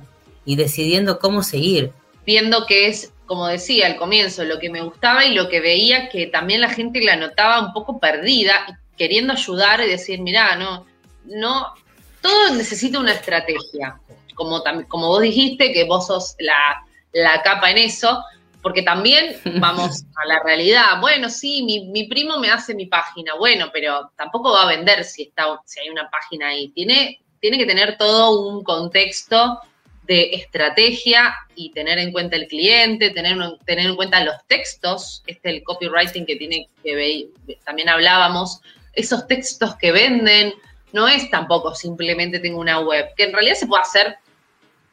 decidiendo 0.57 1.19
cómo 1.19 1.43
seguir. 1.43 1.93
Viendo 2.25 2.67
que 2.67 2.88
es 2.88 3.12
como 3.28 3.47
decía 3.47 3.87
al 3.87 3.97
comienzo, 3.97 4.43
lo 4.45 4.59
que 4.59 4.71
me 4.71 4.81
gustaba 4.81 5.25
y 5.25 5.35
lo 5.35 5.49
que 5.49 5.61
veía 5.61 6.09
que 6.09 6.26
también 6.26 6.62
la 6.62 6.71
gente 6.71 7.00
la 7.05 7.14
notaba 7.14 7.61
un 7.61 7.75
poco 7.75 8.00
perdida, 8.00 8.81
queriendo 8.97 9.35
ayudar 9.35 9.81
y 9.83 9.88
decir, 9.88 10.21
mirá, 10.21 10.57
no, 10.57 10.87
no, 11.26 11.75
todo 12.23 12.55
necesita 12.55 12.99
una 12.99 13.12
estrategia. 13.12 14.00
Como, 14.35 14.62
como 14.88 15.09
vos 15.09 15.21
dijiste, 15.21 15.73
que 15.73 15.85
vos 15.85 16.07
sos 16.07 16.37
la, 16.38 16.83
la 17.12 17.43
capa 17.43 17.71
en 17.71 17.78
eso, 17.78 18.25
porque 18.62 18.83
también 18.83 19.37
vamos 19.61 20.05
a 20.17 20.26
la 20.26 20.43
realidad. 20.43 21.00
Bueno, 21.00 21.28
sí, 21.28 21.62
mi, 21.62 22.05
primo 22.09 22.38
me 22.38 22.50
hace 22.50 22.75
mi 22.75 22.87
página, 22.87 23.35
bueno, 23.35 23.67
pero 23.73 24.11
tampoco 24.17 24.52
va 24.52 24.62
a 24.62 24.75
vender 24.75 25.05
si, 25.05 25.25
está, 25.25 25.61
si 25.67 25.81
hay 25.81 25.90
una 25.90 26.09
página 26.09 26.49
ahí. 26.49 26.71
Tiene, 26.71 27.21
tiene 27.40 27.59
que 27.59 27.67
tener 27.67 27.99
todo 27.99 28.49
un 28.49 28.64
contexto 28.64 29.61
de 30.09 30.31
estrategia 30.33 31.35
y 31.55 31.71
tener 31.71 31.99
en 31.99 32.12
cuenta 32.12 32.35
el 32.35 32.49
cliente, 32.49 33.11
tener, 33.11 33.37
tener 33.67 33.87
en 33.87 33.95
cuenta 33.95 34.25
los 34.25 34.37
textos, 34.47 35.23
este 35.27 35.50
el 35.50 35.62
copywriting 35.62 36.25
que 36.25 36.37
tiene 36.37 36.69
que 36.83 36.95
ver, 36.97 37.57
también 37.65 37.91
hablábamos, 37.91 38.62
esos 38.95 39.27
textos 39.27 39.77
que 39.77 39.93
venden, 39.93 40.55
no 40.95 41.07
es 41.07 41.31
tampoco 41.31 41.75
simplemente 41.75 42.38
tengo 42.38 42.59
una 42.59 42.81
web, 42.81 43.07
que 43.17 43.25
en 43.25 43.35
realidad 43.35 43.57
se 43.57 43.67
puede 43.67 43.83
hacer 43.83 44.17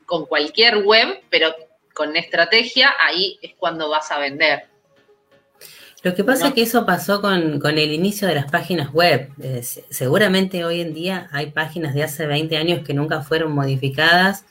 con 0.05 0.25
cualquier 0.25 0.84
web, 0.84 1.22
pero 1.29 1.55
con 1.93 2.17
estrategia, 2.17 2.93
ahí 3.07 3.39
es 3.41 3.53
cuando 3.57 3.89
vas 3.89 4.12
a 4.12 4.19
vender. 4.19 4.65
Lo 6.03 6.13
que 6.13 6.25
pasa 6.25 6.50
es 6.50 6.53
que 6.53 6.62
eso 6.62 6.86
pasó 6.86 7.22
con, 7.22 7.65
el 7.65 7.91
inicio 7.93 8.27
de 8.27 8.36
las 8.36 8.51
páginas 8.51 8.91
web. 8.91 9.29
seguramente 9.89 10.65
hoy 10.65 10.81
en 10.81 10.93
día 10.93 11.29
hay 11.31 11.51
páginas 11.51 11.95
de 11.95 12.03
hace 12.03 12.27
20 12.27 12.57
años 12.57 12.86
que 12.86 12.93
nunca 12.93 13.22
fueron 13.22 13.53
modificadas 13.53 14.45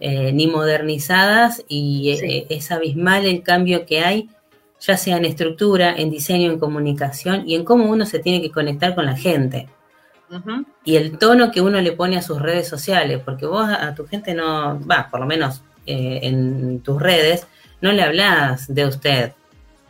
eh, 0.00 0.32
ni 0.32 0.46
modernizadas 0.46 1.64
y 1.66 2.10
eh, 2.10 2.46
es 2.50 2.70
abismal 2.70 3.26
el 3.26 3.42
cambio 3.42 3.84
que 3.84 4.00
hay, 4.00 4.30
ya 4.80 4.96
sea 4.96 5.16
en 5.16 5.24
estructura, 5.24 5.92
en 5.96 6.08
diseño, 6.08 6.52
en 6.52 6.60
comunicación 6.60 7.48
y 7.48 7.56
en 7.56 7.64
cómo 7.64 7.90
uno 7.90 8.06
se 8.06 8.20
tiene 8.20 8.40
que 8.40 8.52
conectar 8.52 8.94
con 8.94 9.06
la 9.06 9.16
gente. 9.16 9.68
Y 10.84 10.96
el 10.96 11.18
tono 11.18 11.50
que 11.50 11.60
uno 11.60 11.80
le 11.80 11.92
pone 11.92 12.16
a 12.16 12.22
sus 12.22 12.40
redes 12.40 12.68
sociales, 12.68 13.20
porque 13.24 13.46
vos 13.46 13.68
a, 13.68 13.92
tu 13.94 14.06
gente 14.06 14.34
no, 14.34 14.78
va, 14.86 15.08
por 15.10 15.18
lo 15.18 15.26
menos 15.26 15.62
eh, 15.86 16.20
en 16.22 16.80
tus 16.80 17.00
redes, 17.00 17.48
no 17.80 17.90
le 17.90 18.02
hablas 18.02 18.72
de 18.72 18.86
usted. 18.86 19.32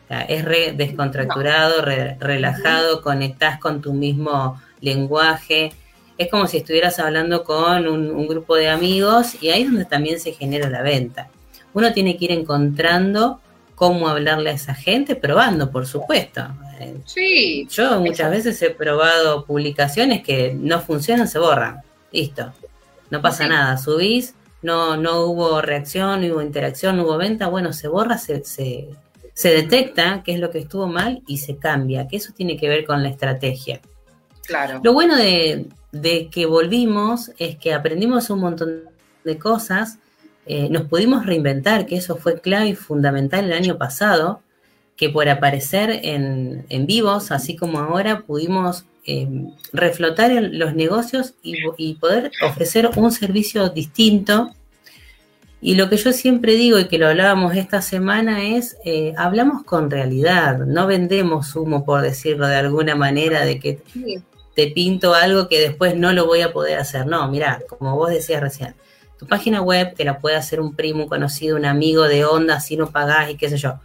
es 0.09 0.43
re 0.43 0.73
descontracturado, 0.73 1.83
relajado, 1.83 3.03
conectás 3.03 3.59
con 3.59 3.83
tu 3.83 3.93
mismo 3.93 4.59
lenguaje. 4.81 5.73
Es 6.19 6.29
como 6.31 6.49
si 6.49 6.59
estuvieras 6.59 6.99
hablando 6.99 7.45
con 7.45 7.87
un, 7.87 8.27
grupo 8.27 8.57
de 8.57 8.69
amigos 8.69 9.41
y 9.41 9.51
ahí 9.51 9.63
es 9.63 9.69
donde 9.71 9.85
también 9.85 10.19
se 10.19 10.33
genera 10.33 10.69
la 10.69 10.83
venta. 10.83 11.31
Uno 11.73 11.93
tiene 11.93 12.17
que 12.17 12.27
ir 12.27 12.33
encontrando 12.33 13.41
cómo 13.77 14.09
hablarle 14.09 14.51
a 14.51 14.55
esa 14.55 14.75
gente, 14.75 15.15
probando, 15.15 15.71
por 15.71 15.87
supuesto. 15.87 16.43
Sí. 17.05 17.69
Yo 17.71 18.01
muchas 18.01 18.31
veces 18.33 18.61
he 18.63 18.71
probado 18.71 19.45
publicaciones 19.45 20.25
que 20.25 20.53
no 20.55 20.81
funcionan, 20.81 21.29
se 21.29 21.39
borran. 21.39 21.83
Listo. 22.11 22.53
No 23.11 23.23
pasa 23.23 23.47
nada. 23.47 23.79
Subís, 23.79 24.35
no, 24.63 24.97
no 24.97 25.27
hubo 25.27 25.61
reacción, 25.61 26.21
no 26.21 26.35
hubo 26.35 26.43
interacción, 26.43 26.97
no 26.97 27.05
hubo 27.05 27.17
venta, 27.17 27.49
bueno, 27.49 27.73
se 27.73 27.89
borra, 27.89 28.19
se, 28.19 28.43
se, 28.45 29.49
detecta 29.49 30.23
qué 30.25 30.35
es 30.35 30.41
lo 30.41 30.51
que 30.51 30.59
estuvo 30.59 30.89
mal 30.89 31.23
y 31.27 31.39
se 31.39 31.57
cambia, 31.57 32.09
que 32.09 32.17
eso 32.17 32.33
tiene 32.37 32.57
que 32.57 32.69
ver 32.69 32.85
con 32.85 33.03
la 33.03 33.09
estrategia. 33.09 33.81
Claro. 34.45 34.81
Lo 34.83 34.93
bueno 34.93 35.17
de, 35.17 35.67
que 35.93 36.47
volvimos 36.47 37.33
es 37.39 37.57
que 37.57 37.73
aprendimos 37.73 38.31
un 38.31 38.41
montón 38.41 38.83
de 39.25 39.39
cosas, 39.39 39.99
eh, 40.47 40.69
nos 40.71 40.85
pudimos 40.85 41.27
reinventar, 41.27 41.87
que 41.87 41.97
eso 41.97 42.17
fue 42.17 42.41
clave 42.41 42.69
y 42.69 42.75
fundamental 42.75 43.45
el 43.45 43.53
año 43.53 43.79
pasado, 43.79 44.41
que 44.97 45.11
por 45.11 45.29
aparecer 45.29 45.91
en, 46.03 46.67
en 46.69 46.87
vivos, 46.87 47.31
así 47.31 47.57
como 47.57 47.79
ahora, 47.79 48.23
pudimos 48.23 48.85
Em, 49.11 49.53
reflotar 49.73 50.31
los 50.51 50.75
negocios 50.75 51.33
y, 51.43 51.95
poder 51.95 52.31
ofrecer 52.47 52.91
un 52.95 53.11
servicio 53.11 53.71
distinto. 53.71 54.51
Y 55.63 55.77
lo 55.77 55.89
que 55.89 55.97
yo 55.97 56.13
siempre 56.13 56.57
digo 56.57 56.79
y 56.79 56.89
que 56.89 56.99
lo 56.99 57.07
hablábamos 57.07 57.57
esta 57.57 57.81
semana 57.81 58.45
es, 58.45 58.77
eh, 58.85 59.15
hablamos 59.17 59.65
con 59.65 59.91
realidad, 59.91 60.59
no 60.59 60.87
vendemos 60.87 61.57
humo, 61.57 61.87
por 61.87 62.03
decirlo 62.03 62.47
de 62.49 62.57
alguna 62.57 62.97
manera, 62.97 63.47
de 63.47 63.59
que 63.59 63.81
te 64.59 64.67
pinto 64.67 65.15
algo 65.15 65.49
que 65.49 65.61
después 65.61 65.95
no 65.95 66.13
lo 66.13 66.27
voy 66.27 66.41
a 66.41 66.53
poder 66.53 66.81
hacer. 66.81 67.07
No, 67.07 67.29
mira, 67.29 67.63
como 67.69 67.95
vos 67.95 68.11
decías 68.11 68.41
recién, 68.41 68.75
tu 69.17 69.25
página 69.25 69.63
web 69.63 69.95
te 69.95 70.05
la 70.05 70.19
puede 70.19 70.35
hacer 70.35 70.61
un 70.61 70.75
primo, 70.75 71.05
un 71.05 71.09
conocido, 71.09 71.57
un 71.57 71.65
amigo 71.65 72.09
de 72.09 72.25
onda, 72.25 72.59
si 72.59 72.77
no 72.77 72.91
pagás 72.91 73.31
y 73.31 73.37
qué 73.37 73.49
sé 73.49 73.57
yo. 73.57 73.79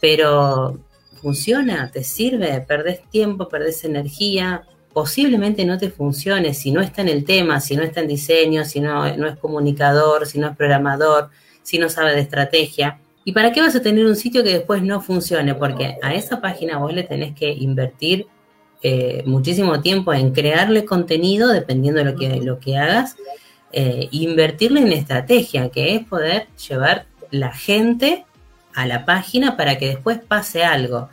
Pero 0.00 0.78
funciona, 1.20 1.90
te 1.90 2.02
sirve, 2.02 2.64
perdés 2.66 3.02
tiempo, 3.10 3.46
perdés 3.50 3.84
energía, 3.84 4.62
posiblemente 4.94 5.66
no 5.66 5.76
te 5.76 5.90
funcione 5.90 6.54
si 6.54 6.72
no 6.72 6.80
está 6.80 7.02
en 7.02 7.10
el 7.10 7.26
tema, 7.26 7.60
si 7.60 7.76
no 7.76 7.82
está 7.82 8.00
en 8.00 8.08
diseño, 8.08 8.64
si 8.64 8.80
no, 8.80 9.14
no 9.18 9.26
es 9.26 9.36
comunicador, 9.36 10.26
si 10.26 10.38
no 10.38 10.48
es 10.48 10.56
programador, 10.56 11.28
si 11.62 11.78
no 11.78 11.90
sabe 11.90 12.14
de 12.14 12.22
estrategia. 12.22 13.00
¿Y 13.26 13.32
para 13.32 13.52
qué 13.52 13.60
vas 13.60 13.76
a 13.76 13.82
tener 13.82 14.06
un 14.06 14.16
sitio 14.16 14.42
que 14.42 14.54
después 14.54 14.82
no 14.82 15.02
funcione? 15.02 15.54
Porque 15.54 15.98
a 16.00 16.14
esa 16.14 16.40
página 16.40 16.78
vos 16.78 16.94
le 16.94 17.02
tenés 17.02 17.34
que 17.34 17.52
invertir 17.52 18.28
eh, 18.82 19.22
muchísimo 19.26 19.80
tiempo 19.80 20.12
en 20.12 20.32
crearle 20.32 20.84
contenido, 20.84 21.48
dependiendo 21.48 22.02
de 22.02 22.12
lo 22.12 22.16
que, 22.16 22.40
lo 22.40 22.60
que 22.60 22.76
hagas, 22.76 23.16
eh, 23.72 24.08
invertirle 24.10 24.80
en 24.80 24.92
estrategia, 24.92 25.70
que 25.70 25.94
es 25.94 26.04
poder 26.04 26.46
llevar 26.68 27.06
la 27.30 27.52
gente 27.52 28.24
a 28.74 28.86
la 28.86 29.04
página 29.04 29.56
para 29.56 29.78
que 29.78 29.88
después 29.88 30.18
pase 30.18 30.64
algo. 30.64 31.08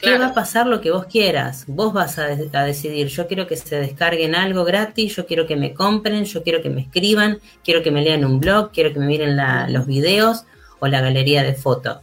¿Qué 0.00 0.16
va 0.16 0.26
a 0.26 0.34
pasar 0.34 0.66
lo 0.66 0.80
que 0.80 0.92
vos 0.92 1.06
quieras? 1.06 1.64
Vos 1.66 1.92
vas 1.92 2.18
a, 2.18 2.28
decidir, 2.28 3.08
yo 3.08 3.26
quiero 3.26 3.48
que 3.48 3.56
se 3.56 3.80
descarguen 3.80 4.36
algo 4.36 4.64
gratis, 4.64 5.16
yo 5.16 5.26
quiero 5.26 5.46
que 5.46 5.56
me 5.56 5.74
compren, 5.74 6.24
yo 6.24 6.44
quiero 6.44 6.62
que 6.62 6.70
me 6.70 6.82
escriban, 6.82 7.40
quiero 7.64 7.82
que 7.82 7.90
me 7.90 8.02
lean 8.02 8.24
un 8.24 8.38
blog, 8.38 8.70
quiero 8.70 8.92
que 8.92 9.00
me 9.00 9.06
miren 9.06 9.36
los 9.72 9.86
videos 9.86 10.44
o 10.78 10.86
la 10.86 11.00
galería 11.00 11.42
de 11.42 11.54
fotos. 11.54 11.98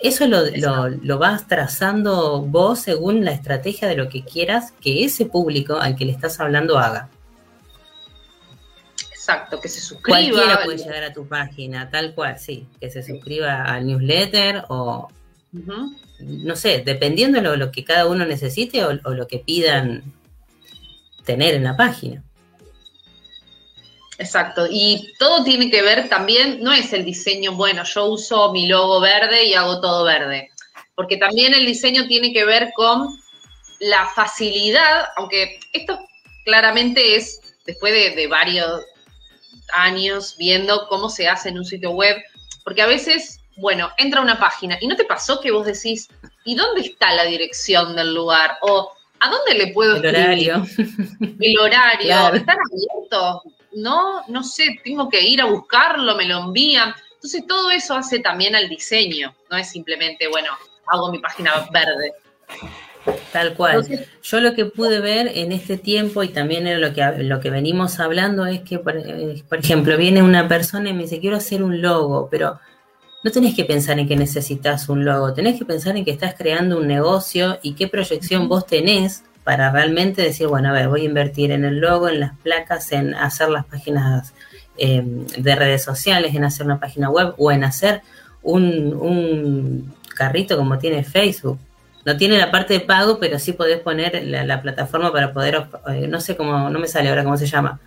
Eso 0.00 0.26
lo, 0.26 0.88
lo, 0.88 1.18
vas 1.18 1.46
trazando 1.46 2.40
vos 2.40 2.80
según 2.80 3.24
la 3.24 3.32
estrategia 3.32 3.86
de 3.86 3.96
lo 3.96 4.08
que 4.08 4.24
quieras 4.24 4.72
que 4.80 5.04
ese 5.04 5.26
público 5.26 5.76
al 5.76 5.94
que 5.94 6.06
le 6.06 6.12
estás 6.12 6.40
hablando 6.40 6.78
haga. 6.78 7.10
Exacto, 9.10 9.60
que 9.60 9.68
se 9.68 9.80
suscriba. 9.80 10.18
Cualquiera 10.18 10.64
puede 10.64 10.78
llegar 10.78 11.04
a 11.04 11.12
tu 11.12 11.26
página, 11.28 11.90
tal 11.90 12.14
cual, 12.14 12.38
sí, 12.38 12.66
que 12.80 12.90
se 12.90 13.02
suscriba 13.02 13.62
al 13.62 13.86
newsletter 13.86 14.64
o, 14.68 15.08
no 16.20 16.56
sé, 16.56 16.82
dependiendo 16.84 17.40
de 17.40 17.56
lo, 17.56 17.70
que 17.70 17.84
cada 17.84 18.06
uno 18.06 18.24
necesite 18.24 18.82
o, 18.84 18.94
lo 18.94 19.28
que 19.28 19.38
pidan 19.38 20.02
tener 21.24 21.54
en 21.54 21.64
la 21.64 21.76
página. 21.76 22.24
Exacto, 24.20 24.66
y 24.70 25.14
todo 25.18 25.42
tiene 25.44 25.70
que 25.70 25.80
ver 25.80 26.10
también, 26.10 26.62
no 26.62 26.74
es 26.74 26.92
el 26.92 27.06
diseño, 27.06 27.52
bueno, 27.52 27.84
yo 27.84 28.04
uso 28.04 28.52
mi 28.52 28.66
logo 28.66 29.00
verde 29.00 29.46
y 29.46 29.54
hago 29.54 29.80
todo 29.80 30.04
verde, 30.04 30.50
porque 30.94 31.16
también 31.16 31.54
el 31.54 31.64
diseño 31.64 32.06
tiene 32.06 32.30
que 32.30 32.44
ver 32.44 32.70
con 32.76 33.18
la 33.78 34.06
facilidad, 34.14 35.06
aunque 35.16 35.58
esto 35.72 35.98
claramente 36.44 37.16
es 37.16 37.40
después 37.64 37.94
de, 37.94 38.10
de 38.14 38.26
varios 38.26 38.82
años 39.72 40.36
viendo 40.36 40.86
cómo 40.88 41.08
se 41.08 41.26
hace 41.26 41.48
en 41.48 41.56
un 41.56 41.64
sitio 41.64 41.92
web, 41.92 42.22
porque 42.62 42.82
a 42.82 42.86
veces 42.86 43.40
bueno, 43.56 43.90
entra 43.96 44.20
una 44.20 44.38
página 44.38 44.76
y 44.82 44.86
no 44.86 44.96
te 44.96 45.04
pasó 45.04 45.40
que 45.40 45.50
vos 45.50 45.64
decís, 45.64 46.08
¿y 46.44 46.54
dónde 46.56 46.82
está 46.82 47.14
la 47.14 47.24
dirección 47.24 47.96
del 47.96 48.14
lugar? 48.14 48.58
O 48.60 48.92
¿a 49.20 49.30
dónde 49.30 49.54
le 49.54 49.72
puedo 49.72 49.96
El 49.96 50.06
horario. 50.06 50.66
El 51.40 51.58
horario. 51.58 52.34
¿Están 52.34 52.58
abiertos? 52.58 53.59
No, 53.72 54.22
no 54.28 54.42
sé, 54.42 54.80
tengo 54.84 55.08
que 55.08 55.20
ir 55.22 55.40
a 55.40 55.46
buscarlo, 55.46 56.16
me 56.16 56.26
lo 56.26 56.38
envían. 56.38 56.94
Entonces 57.14 57.46
todo 57.46 57.70
eso 57.70 57.94
hace 57.94 58.20
también 58.20 58.54
al 58.54 58.68
diseño, 58.68 59.34
no 59.50 59.56
es 59.56 59.70
simplemente, 59.70 60.28
bueno, 60.28 60.50
hago 60.86 61.12
mi 61.12 61.18
página 61.18 61.52
verde. 61.72 62.14
Tal 63.32 63.54
cual. 63.54 63.86
Yo 64.22 64.40
lo 64.40 64.54
que 64.54 64.66
pude 64.66 65.00
ver 65.00 65.30
en 65.34 65.52
este 65.52 65.78
tiempo 65.78 66.22
y 66.22 66.28
también 66.28 66.66
en 66.66 66.80
lo 66.80 66.92
que, 66.92 67.02
lo 67.18 67.40
que 67.40 67.50
venimos 67.50 68.00
hablando 68.00 68.46
es 68.46 68.60
que, 68.60 68.78
por, 68.78 68.96
eh, 68.96 69.42
por 69.48 69.58
ejemplo, 69.58 69.96
viene 69.96 70.22
una 70.22 70.48
persona 70.48 70.90
y 70.90 70.92
me 70.92 71.02
dice, 71.02 71.20
quiero 71.20 71.36
hacer 71.36 71.62
un 71.62 71.80
logo, 71.80 72.28
pero 72.30 72.58
no 73.22 73.30
tenés 73.30 73.54
que 73.54 73.64
pensar 73.64 73.98
en 73.98 74.08
que 74.08 74.16
necesitas 74.16 74.88
un 74.88 75.04
logo, 75.04 75.32
tenés 75.32 75.58
que 75.58 75.64
pensar 75.64 75.96
en 75.96 76.04
que 76.04 76.10
estás 76.10 76.34
creando 76.34 76.78
un 76.78 76.86
negocio 76.86 77.58
y 77.62 77.74
qué 77.74 77.88
proyección 77.88 78.48
vos 78.48 78.66
tenés 78.66 79.24
para 79.50 79.72
realmente 79.72 80.22
decir, 80.22 80.46
bueno, 80.46 80.68
a 80.68 80.72
ver, 80.72 80.86
voy 80.86 81.00
a 81.00 81.04
invertir 81.06 81.50
en 81.50 81.64
el 81.64 81.80
logo, 81.80 82.08
en 82.08 82.20
las 82.20 82.38
placas, 82.38 82.92
en 82.92 83.16
hacer 83.16 83.48
las 83.48 83.66
páginas 83.66 84.32
em, 84.78 85.26
de 85.26 85.56
redes 85.56 85.82
sociales, 85.82 86.36
en 86.36 86.44
hacer 86.44 86.66
una 86.66 86.78
página 86.78 87.10
web 87.10 87.34
o 87.36 87.50
en 87.50 87.64
hacer 87.64 88.00
un, 88.42 89.92
carrito 90.14 90.56
como 90.56 90.78
tiene 90.78 91.02
Facebook. 91.02 91.58
No 92.04 92.16
tiene 92.16 92.38
la 92.38 92.52
parte 92.52 92.74
de 92.74 92.80
pago, 92.80 93.18
pero 93.18 93.40
sí 93.40 93.52
podés 93.52 93.80
poner 93.80 94.22
la, 94.24 94.62
plataforma 94.62 95.10
para 95.12 95.32
poder, 95.32 95.66
eh, 95.88 96.06
no 96.06 96.20
sé 96.20 96.36
cómo, 96.36 96.70
no 96.70 96.78
me 96.78 96.86
sale 96.86 97.08
ahora 97.08 97.24
cómo 97.24 97.36
se 97.36 97.46
llama, 97.46 97.80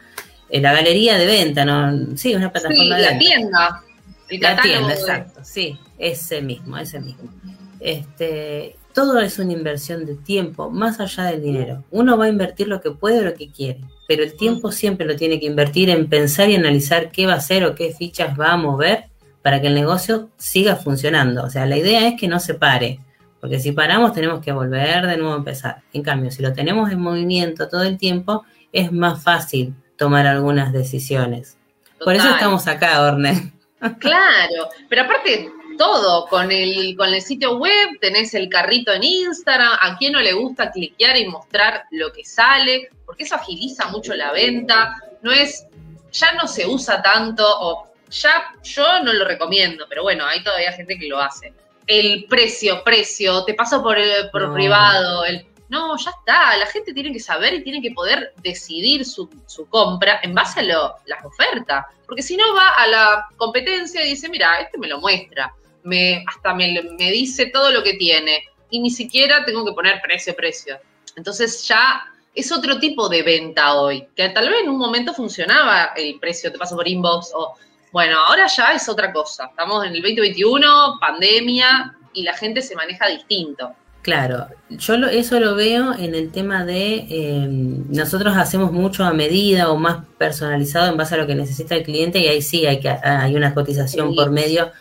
eh, 0.50 0.60
la 0.60 0.74
galería 0.74 1.18
de 1.18 1.26
venta, 1.26 1.64
¿no? 1.64 2.18
Sí, 2.18 2.36
una 2.36 2.52
plataforma 2.52 2.98
sí, 2.98 3.02
la 3.04 3.18
tienda 3.18 3.84
El 4.28 4.42
La 4.42 4.62
tienda, 4.62 4.88
de- 4.90 4.94
exacto, 4.96 5.40
sí, 5.46 5.80
ese 5.98 6.42
mismo, 6.42 6.78
ese 6.78 7.00
mismo. 7.00 7.32
Este, 7.80 8.76
todo 8.94 9.20
es 9.20 9.40
una 9.40 9.54
inversión 9.54 10.06
de 10.06 10.16
tiempo, 10.16 10.70
más 10.70 11.00
allá 11.00 11.26
del 11.26 11.42
dinero. 11.42 11.84
Uno 11.92 12.18
va 12.18 12.26
a 12.26 12.30
invertir 12.30 12.68
lo 12.68 12.82
que 12.82 12.92
puede 12.92 13.20
o 13.20 13.24
lo 13.24 13.34
que 13.34 13.52
quiere, 13.52 13.82
pero 14.08 14.24
el 14.24 14.36
tiempo 14.36 14.72
siempre 14.72 15.06
lo 15.06 15.16
tiene 15.16 15.40
que 15.40 15.48
invertir 15.48 15.90
en 15.90 16.08
pensar 16.08 16.50
y 16.50 16.56
analizar 16.56 17.12
qué 17.12 17.26
va 17.26 17.34
a 17.34 17.38
hacer 17.38 17.66
o 17.66 17.76
qué 17.76 17.94
fichas 17.94 18.40
va 18.40 18.54
a 18.54 18.58
mover 18.58 19.06
para 19.42 19.60
que 19.60 19.68
el 19.68 19.76
negocio 19.76 20.30
siga 20.38 20.76
funcionando. 20.76 21.44
O 21.44 21.50
sea, 21.50 21.66
la 21.66 21.78
idea 21.78 22.08
es 22.08 22.20
que 22.20 22.28
no 22.28 22.40
se 22.40 22.54
pare, 22.54 23.00
porque 23.42 23.60
si 23.60 23.72
paramos 23.72 24.14
tenemos 24.14 24.42
que 24.42 24.52
volver 24.52 25.08
de 25.08 25.18
nuevo 25.18 25.34
a 25.34 25.38
empezar. 25.38 25.82
En 25.92 26.04
cambio, 26.04 26.32
si 26.32 26.42
lo 26.42 26.54
tenemos 26.54 26.92
en 26.92 27.00
movimiento 27.00 27.68
todo 27.68 27.84
el 27.84 27.98
tiempo, 27.98 28.46
es 28.72 28.92
más 28.92 29.24
fácil 29.24 29.74
tomar 29.98 30.28
algunas 30.28 30.72
decisiones. 30.72 31.58
Por 32.04 32.16
eso 32.16 32.30
estamos 32.30 32.68
acá, 32.68 33.02
Orne. 33.02 33.54
Claro, 34.00 34.70
pero 34.88 35.02
aparte 35.02 35.52
todo, 35.78 36.28
con 36.28 36.52
el, 36.52 36.96
con 36.98 37.14
el 37.14 37.22
sitio 37.22 37.58
web 37.58 37.90
tenés 38.02 38.34
el 38.34 38.50
carrito 38.50 38.92
en 38.94 39.04
Instagram, 39.04 39.78
a 39.82 39.98
quien 39.98 40.14
no 40.14 40.20
le 40.22 40.34
gusta 40.34 40.72
cliquear 40.72 41.18
y 41.18 41.28
mostrar 41.28 41.84
lo 41.92 42.12
que 42.12 42.24
sale, 42.26 42.90
porque 43.06 43.24
eso 43.24 43.36
agiliza 43.36 43.88
mucho 43.88 44.14
la 44.14 44.32
venta, 44.32 44.96
no 45.22 45.32
es, 45.32 45.66
ya 46.12 46.34
no 46.34 46.48
se 46.48 46.66
usa 46.68 47.02
tanto, 47.02 47.46
o 47.46 47.88
ya 48.10 48.54
yo 48.64 49.00
no 49.02 49.12
lo 49.14 49.26
recomiendo, 49.26 49.86
pero 49.90 50.04
bueno, 50.04 50.26
hay 50.26 50.44
todavía 50.44 50.72
gente 50.74 50.98
que 50.98 51.08
lo 51.08 51.20
hace. 51.20 51.54
El 51.88 52.26
precio, 52.30 52.84
precio, 52.84 53.44
te 53.46 53.54
paso 53.56 53.82
por, 53.84 53.98
eh, 53.98 54.30
por 54.32 54.48
No. 54.50 54.54
privado, 54.54 55.26
el, 55.26 55.46
no, 55.70 55.98
ya 55.98 56.12
está, 56.12 56.56
la 56.58 56.68
gente 56.68 56.94
tiene 56.94 57.12
que 57.12 57.20
saber 57.20 57.54
y 57.56 57.64
tiene 57.64 57.82
que 57.82 57.92
poder 57.92 58.34
decidir 58.44 59.06
su, 59.06 59.28
su 59.48 59.68
compra 59.68 60.20
en 60.22 60.34
base 60.36 60.60
a 60.60 60.64
lo- 60.64 60.96
las 61.08 61.26
ofertas. 61.26 61.86
Porque 62.06 62.22
si 62.22 62.38
no 62.38 62.54
va 62.54 62.70
a 62.78 62.88
la 62.88 63.26
competencia 63.38 64.06
y 64.06 64.10
dice, 64.10 64.30
mira, 64.30 64.60
este 64.60 64.78
me 64.78 64.88
lo 64.88 65.00
muestra, 65.00 65.52
me, 65.84 66.24
hasta 66.28 66.54
me, 66.54 66.82
me 66.98 67.12
dice 67.12 67.48
todo 67.48 67.72
lo 67.72 67.84
que 67.84 67.94
tiene 67.94 68.44
y 68.70 68.80
ni 68.80 68.90
siquiera 68.90 69.46
tengo 69.46 69.66
que 69.66 69.74
poner 69.74 70.02
precio, 70.02 70.36
precio. 70.36 70.78
Entonces 71.16 71.68
ya 71.68 72.02
es 72.34 72.52
otro 72.52 72.80
tipo 72.80 73.08
de 73.10 73.22
venta 73.22 73.76
hoy, 73.76 74.08
que 74.16 74.30
tal 74.30 74.50
vez 74.50 74.62
en 74.64 74.70
un 74.70 74.78
momento 74.78 75.14
funcionaba 75.14 75.92
el 75.96 76.20
precio, 76.20 76.52
te 76.52 76.58
paso 76.58 76.76
por 76.76 76.88
inbox 76.88 77.32
o, 77.36 77.54
bueno, 77.92 78.18
ahora 78.18 78.48
ya 78.48 78.74
es 78.74 78.90
otra 78.90 79.14
cosa. 79.14 79.46
Estamos 79.52 79.86
en 79.86 79.94
el 79.96 80.02
2021, 80.02 80.98
pandemia 81.00 81.96
y 82.14 82.24
la 82.24 82.34
gente 82.36 82.62
se 82.64 82.76
maneja 82.76 83.08
distinto. 83.08 83.74
Claro, 84.02 84.48
yo 84.70 84.98
lo- 84.98 85.08
eso 85.08 85.40
lo 85.40 85.56
veo 85.56 85.94
en 85.94 86.14
el 86.14 86.32
tema 86.32 86.66
de 86.66 87.06
eh, 87.10 87.46
nosotros 87.48 88.36
hacemos 88.36 88.72
mucho 88.74 89.06
a 89.06 89.14
medida 89.14 89.70
o 89.70 89.78
más 89.78 90.00
personalizado 90.18 90.92
en 90.92 90.98
base 90.98 91.16
a 91.16 91.20
lo 91.20 91.28
que 91.28 91.36
necesita 91.36 91.76
el 91.76 91.84
cliente 91.84 92.20
y 92.20 92.28
ahí 92.28 92.42
sí 92.42 92.66
hay 92.66 92.82
que 92.82 92.90
hay 92.90 93.34
una 93.36 93.54
cotización 93.54 94.10
Sí. 94.10 94.16
por 94.18 94.30
medio 94.32 94.72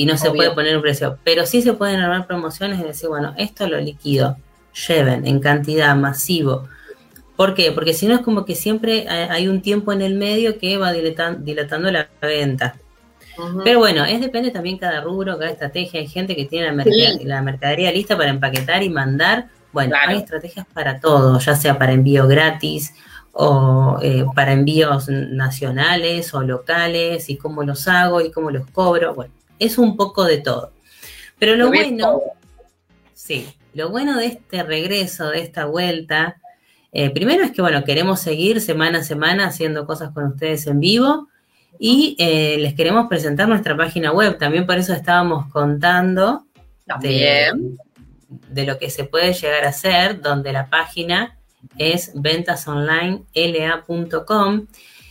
y 0.00 0.06
no 0.06 0.16
se 0.16 0.30
puede 0.30 0.50
poner 0.52 0.76
un 0.76 0.82
precio, 0.82 1.18
pero 1.24 1.44
sí 1.44 1.60
se 1.62 1.72
pueden 1.74 2.00
armar 2.00 2.26
promociones 2.26 2.80
y 2.80 2.84
decir, 2.84 3.08
bueno, 3.08 3.34
esto 3.36 3.66
lo 3.68 3.78
liquido, 3.80 4.36
lleven 4.88 5.26
en 5.26 5.40
cantidad 5.40 5.94
masivo. 5.96 6.68
¿Por 7.36 7.54
qué? 7.54 7.72
Porque 7.72 7.92
si 7.92 8.06
no 8.06 8.14
es 8.14 8.20
como 8.20 8.44
que 8.44 8.54
siempre 8.54 9.08
hay 9.08 9.48
un 9.48 9.60
tiempo 9.60 9.92
en 9.92 10.02
el 10.02 10.14
medio 10.14 10.58
que 10.58 10.76
va 10.78 10.92
dilatando 10.92 11.90
la 11.90 12.08
venta. 12.20 12.76
Pero 13.64 13.78
bueno, 13.78 14.04
es 14.04 14.20
depende 14.20 14.50
también 14.50 14.76
cada 14.78 15.00
rubro, 15.00 15.38
cada 15.38 15.50
estrategia. 15.50 16.00
Hay 16.00 16.08
gente 16.08 16.36
que 16.36 16.44
tiene 16.44 16.66
la, 16.66 16.72
merca- 16.72 16.92
Sí. 17.18 17.24
la 17.24 17.40
mercadería 17.42 17.90
lista 17.92 18.16
para 18.16 18.30
empaquetar 18.30 18.82
y 18.82 18.90
mandar. 18.90 19.46
Bueno, 19.72 19.90
Claro. 19.92 20.10
hay 20.12 20.18
estrategias 20.18 20.66
para 20.74 21.00
todo, 21.00 21.38
ya 21.38 21.54
sea 21.56 21.78
para 21.78 21.92
envío 21.92 22.26
gratis 22.26 22.92
o 23.32 23.98
eh, 24.02 24.24
para 24.34 24.52
envíos 24.52 25.08
nacionales 25.08 26.34
o 26.34 26.42
locales 26.42 27.30
y 27.30 27.36
cómo 27.36 27.62
los 27.62 27.86
hago 27.88 28.20
y 28.20 28.30
cómo 28.30 28.50
los 28.50 28.66
cobro. 28.70 29.14
Bueno, 29.14 29.32
es 29.60 29.78
un 29.78 29.96
poco 29.96 30.24
de 30.24 30.38
todo. 30.38 30.72
Pero 31.38 31.56
lo 31.56 31.68
bueno. 31.68 32.20
Sí, 33.14 33.46
lo 33.74 33.90
bueno 33.90 34.18
de 34.18 34.26
este 34.26 34.64
regreso, 34.64 35.28
de 35.28 35.40
esta 35.40 35.66
vuelta, 35.66 36.40
eh, 36.92 37.10
primero 37.10 37.44
es 37.44 37.52
que, 37.52 37.62
bueno, 37.62 37.84
queremos 37.84 38.18
seguir 38.20 38.60
semana 38.60 38.98
a 38.98 39.04
semana 39.04 39.46
haciendo 39.46 39.86
cosas 39.86 40.10
con 40.10 40.24
ustedes 40.24 40.66
en 40.66 40.80
vivo 40.80 41.28
y 41.78 42.16
eh, 42.18 42.56
les 42.58 42.74
queremos 42.74 43.06
presentar 43.08 43.48
nuestra 43.48 43.76
página 43.76 44.10
web. 44.12 44.36
También 44.38 44.66
por 44.66 44.76
eso 44.78 44.92
estábamos 44.92 45.46
contando 45.52 46.46
de, 47.00 47.52
de 48.28 48.66
lo 48.66 48.76
que 48.78 48.90
se 48.90 49.04
puede 49.04 49.32
llegar 49.32 49.64
a 49.64 49.68
hacer, 49.68 50.20
donde 50.20 50.52
la 50.52 50.68
página 50.68 51.38
es 51.78 52.10
ventasonlinela.com. 52.14 54.66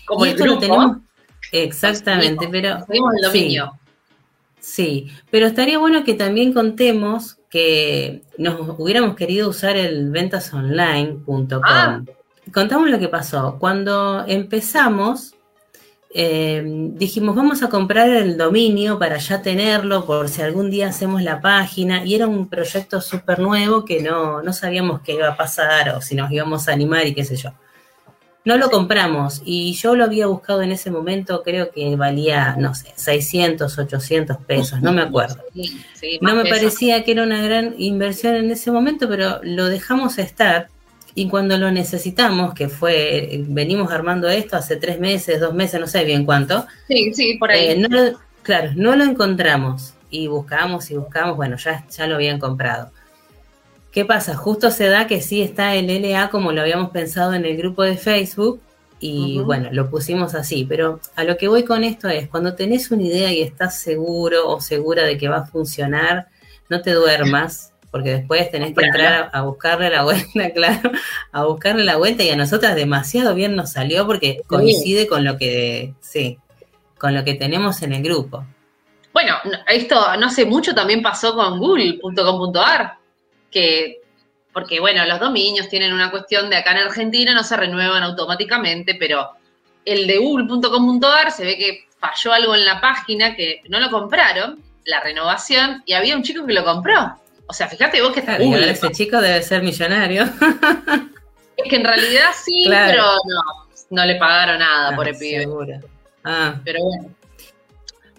Como 0.05 0.25
y 0.25 0.29
el 0.29 0.35
esto 0.35 0.45
lo 0.45 0.59
tenemos 0.59 0.97
exactamente, 1.51 2.47
pero 2.49 2.85
Seguimos 2.85 3.15
el 3.15 3.21
dominio. 3.21 3.71
Sí, 3.73 3.79
pero 5.31 5.47
estaría 5.47 5.77
bueno 5.77 6.03
que 6.03 6.13
también 6.13 6.53
contemos 6.53 7.37
que 7.49 8.21
nos 8.37 8.77
hubiéramos 8.77 9.15
querido 9.15 9.49
usar 9.49 9.75
el 9.75 10.11
ventasonline.com. 10.11 11.61
Ah. 11.63 12.01
Contamos 12.53 12.89
lo 12.89 12.99
que 12.99 13.07
pasó. 13.07 13.57
Cuando 13.59 14.25
empezamos, 14.27 15.35
eh, 16.13 16.63
dijimos, 16.95 17.35
vamos 17.35 17.61
a 17.63 17.69
comprar 17.69 18.09
el 18.09 18.37
dominio 18.37 18.97
para 18.97 19.17
ya 19.17 19.41
tenerlo 19.41 20.05
por 20.05 20.29
si 20.29 20.41
algún 20.41 20.69
día 20.69 20.87
hacemos 20.87 21.21
la 21.21 21.41
página. 21.41 22.03
Y 22.05 22.15
era 22.15 22.27
un 22.27 22.49
proyecto 22.49 23.01
súper 23.01 23.39
nuevo 23.39 23.85
que 23.85 24.01
no, 24.01 24.41
no 24.41 24.53
sabíamos 24.53 25.01
qué 25.01 25.13
iba 25.13 25.27
a 25.27 25.37
pasar 25.37 25.89
o 25.89 26.01
si 26.01 26.15
nos 26.15 26.31
íbamos 26.31 26.67
a 26.67 26.73
animar 26.73 27.05
y 27.07 27.13
qué 27.13 27.23
sé 27.23 27.35
yo. 27.35 27.51
No 28.45 28.57
lo 28.57 28.69
compramos 28.71 29.41
y 29.45 29.73
yo 29.73 29.95
lo 29.95 30.05
había 30.05 30.27
buscado 30.27 30.61
en 30.61 30.71
ese 30.71 30.89
momento, 30.91 31.43
creo 31.43 31.71
que 31.71 31.95
valía, 31.95 32.55
no 32.57 32.73
sé, 32.73 32.93
600, 32.95 33.77
800 33.77 34.37
pesos, 34.37 34.81
no 34.81 34.93
me 34.93 35.01
acuerdo. 35.01 35.35
Sí, 35.53 35.81
sí, 35.93 36.19
No 36.21 36.35
me 36.35 36.45
parecía 36.45 37.03
que 37.03 37.11
era 37.11 37.23
una 37.23 37.41
gran 37.41 37.75
inversión 37.77 38.35
en 38.35 38.49
ese 38.51 38.71
momento, 38.71 39.09
pero 39.09 39.39
lo 39.43 39.65
dejamos 39.65 40.17
estar 40.17 40.69
y 41.15 41.27
cuando 41.27 41.57
lo 41.57 41.69
necesitamos, 41.71 42.53
que 42.53 42.69
fue, 42.69 43.43
venimos 43.47 43.91
armando 43.91 44.29
esto 44.29 44.55
hace 44.55 44.77
tres 44.77 44.99
meses, 44.99 45.39
dos 45.41 45.53
meses, 45.53 45.79
no 45.81 45.87
sé 45.87 46.05
bien 46.05 46.25
cuánto, 46.25 46.65
Sí, 46.87 47.13
sí, 47.13 47.37
por 47.37 47.51
ahí. 47.51 47.67
eh, 47.71 47.77
no 47.77 47.87
lo- 47.89 48.19
claro, 48.41 48.71
no 48.75 48.95
lo 48.95 49.03
encontramos 49.03 49.93
y 50.09 50.27
buscamos 50.27 50.89
y 50.91 50.95
buscamos, 50.95 51.35
bueno, 51.35 51.57
ya, 51.57 51.85
ya 51.89 52.07
lo 52.07 52.15
habían 52.15 52.39
comprado. 52.39 52.91
¿Qué 53.91 54.05
pasa? 54.05 54.35
Justo 54.35 54.69
se 54.71 54.87
da 54.87 55.07
que 55.07 55.21
sí 55.21 55.41
está 55.41 55.75
el 55.75 55.89
LA 55.89 56.29
como 56.29 56.51
lo 56.51 56.61
habíamos 56.61 56.91
pensado 56.91 57.33
en 57.33 57.45
el 57.45 57.57
grupo 57.57 57.83
de 57.83 57.97
Facebook 57.97 58.61
y 59.01 59.37
bueno, 59.45 59.69
lo 59.71 59.89
pusimos 59.89 60.35
así, 60.35 60.65
pero 60.67 60.99
a 61.15 61.23
lo 61.23 61.37
que 61.37 61.47
voy 61.47 61.63
con 61.63 61.83
esto 61.83 62.09
es, 62.09 62.27
cuando 62.27 62.53
tenés 62.55 62.91
una 62.91 63.03
idea 63.03 63.31
y 63.31 63.41
estás 63.41 63.79
seguro 63.79 64.47
o 64.49 64.59
segura 64.61 65.03
de 65.03 65.17
que 65.17 65.29
va 65.29 65.37
a 65.37 65.45
funcionar, 65.45 66.27
no 66.67 66.81
te 66.81 66.91
duermas, 66.91 67.71
porque 67.91 68.11
después 68.11 68.51
tenés 68.51 68.75
que 68.75 68.85
entrar 68.85 69.29
a, 69.33 69.37
a 69.39 69.41
buscarle 69.43 69.89
la 69.89 70.03
vuelta, 70.03 70.49
claro, 70.53 70.91
a 71.31 71.45
buscarle 71.45 71.83
la 71.85 71.95
vuelta 71.95 72.23
y 72.23 72.29
a 72.29 72.35
nosotras 72.35 72.75
demasiado 72.75 73.33
bien 73.33 73.55
nos 73.55 73.71
salió 73.71 74.05
porque 74.05 74.41
coincide 74.47 75.07
con 75.07 75.23
lo 75.23 75.37
que, 75.37 75.93
sí, 76.01 76.37
con 76.99 77.15
lo 77.15 77.23
que 77.23 77.33
tenemos 77.35 77.81
en 77.81 77.93
el 77.93 78.03
grupo. 78.03 78.45
Bueno, 79.13 79.33
no- 79.45 79.57
esto 79.67 79.95
no 80.17 80.27
hace 80.27 80.45
mucho 80.45 80.75
también 80.75 81.01
pasó 81.01 81.33
con 81.33 81.57
google.com.ar, 81.57 82.98
que, 83.51 84.01
porque 84.53 84.79
bueno, 84.79 85.05
los 85.05 85.19
dominios 85.19 85.69
tienen 85.69 85.93
una 85.93 86.11
cuestión 86.11 86.49
de 86.49 86.57
acá 86.57 86.71
en 86.71 86.77
Argentina, 86.87 87.33
no 87.33 87.43
se 87.43 87.55
renuevan 87.57 88.03
automáticamente, 88.03 88.95
pero 88.95 89.29
el 89.85 90.07
de 90.07 90.17
google.com.ar 90.17 91.31
se 91.31 91.43
ve 91.45 91.57
que 91.57 91.85
falló 91.99 92.33
algo 92.33 92.55
en 92.55 92.65
la 92.65 92.79
página 92.81 93.35
que 93.35 93.61
no 93.69 93.79
lo 93.79 93.89
compraron, 93.89 94.61
la 94.85 94.99
renovación, 95.01 95.83
y 95.85 95.93
había 95.93 96.15
un 96.15 96.23
chico 96.23 96.45
que 96.45 96.53
lo 96.53 96.63
compró. 96.63 97.17
O 97.47 97.53
sea, 97.53 97.67
fíjate 97.67 98.01
vos 98.01 98.13
que 98.13 98.19
está 98.19 98.35
Claro, 98.37 98.45
Google. 98.51 98.69
ese 98.71 98.91
chico 98.91 99.19
debe 99.21 99.41
ser 99.41 99.61
millonario. 99.63 100.25
Es 101.57 101.69
que 101.69 101.75
en 101.75 101.83
realidad 101.83 102.29
sí, 102.41 102.63
Claro. 102.67 102.87
pero 102.89 103.03
no, 103.25 103.41
no 103.89 104.05
le 104.05 104.15
pagaron 104.15 104.59
nada 104.59 104.95
por 104.95 105.07
Ah, 105.07 105.09
el 105.09 105.17
pibe. 105.17 105.47
Ah, 106.23 106.55
Pero 106.63 106.79
bueno. 106.83 107.09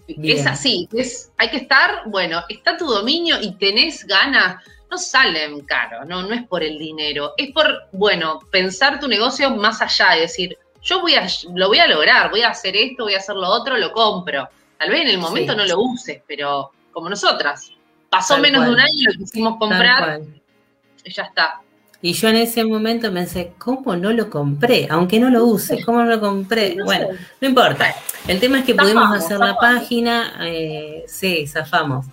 Bien. 0.08 0.38
Es 0.38 0.46
así, 0.46 0.88
es, 0.92 1.30
hay 1.38 1.48
que 1.50 1.56
estar, 1.58 2.02
bueno, 2.06 2.42
está 2.48 2.76
tu 2.76 2.84
dominio 2.86 3.36
y 3.40 3.52
tenés 3.54 4.04
ganas, 4.06 4.62
no 4.90 4.98
salen 4.98 5.60
caro, 5.60 6.04
no, 6.04 6.22
no 6.22 6.34
es 6.34 6.42
por 6.46 6.62
el 6.62 6.78
dinero, 6.78 7.32
es 7.36 7.52
por, 7.52 7.88
bueno, 7.92 8.40
pensar 8.50 8.98
tu 8.98 9.06
negocio 9.06 9.50
más 9.50 9.80
allá 9.80 10.16
y 10.16 10.20
decir, 10.20 10.58
yo 10.82 11.00
voy 11.00 11.14
a, 11.14 11.26
lo 11.54 11.68
voy 11.68 11.78
a 11.78 11.86
lograr, 11.86 12.30
voy 12.30 12.42
a 12.42 12.48
hacer 12.48 12.76
esto, 12.76 13.04
voy 13.04 13.14
a 13.14 13.18
hacer 13.18 13.36
lo 13.36 13.48
otro, 13.48 13.76
lo 13.76 13.92
compro. 13.92 14.48
Tal 14.78 14.90
vez 14.90 15.02
en 15.02 15.08
el 15.08 15.18
momento 15.18 15.52
Sí. 15.52 15.58
no 15.58 15.66
lo 15.66 15.80
uses, 15.80 16.22
pero 16.26 16.72
como 16.90 17.08
nosotras, 17.08 17.70
pasó 18.08 18.34
Tal 18.34 18.42
menos 18.42 18.64
de 18.64 18.70
un 18.72 18.80
año, 18.80 19.10
lo 19.12 19.18
quisimos 19.18 19.58
comprar 19.58 20.20
y 21.04 21.12
ya 21.12 21.24
está. 21.24 21.60
Y 22.02 22.14
yo 22.14 22.28
en 22.28 22.36
ese 22.36 22.64
momento 22.64 23.12
pensé, 23.12 23.52
¿cómo 23.58 23.94
no 23.94 24.10
lo 24.12 24.30
compré? 24.30 24.88
Aunque 24.90 25.20
no 25.20 25.28
lo 25.28 25.44
use, 25.44 25.84
¿cómo 25.84 26.02
no 26.02 26.06
lo 26.06 26.18
compré? 26.18 26.74
No 26.74 26.86
bueno, 26.86 27.08
sé. 27.08 27.18
no 27.42 27.48
importa. 27.48 27.94
El 28.26 28.40
tema 28.40 28.60
es 28.60 28.64
que 28.64 28.74
pudimos 28.74 29.04
Zafamos, 29.04 29.24
hacer 29.24 29.38
la 29.38 29.56
página, 29.56 30.38
eh, 30.40 31.04
sí, 31.06 31.46
zafamos. 31.46 32.06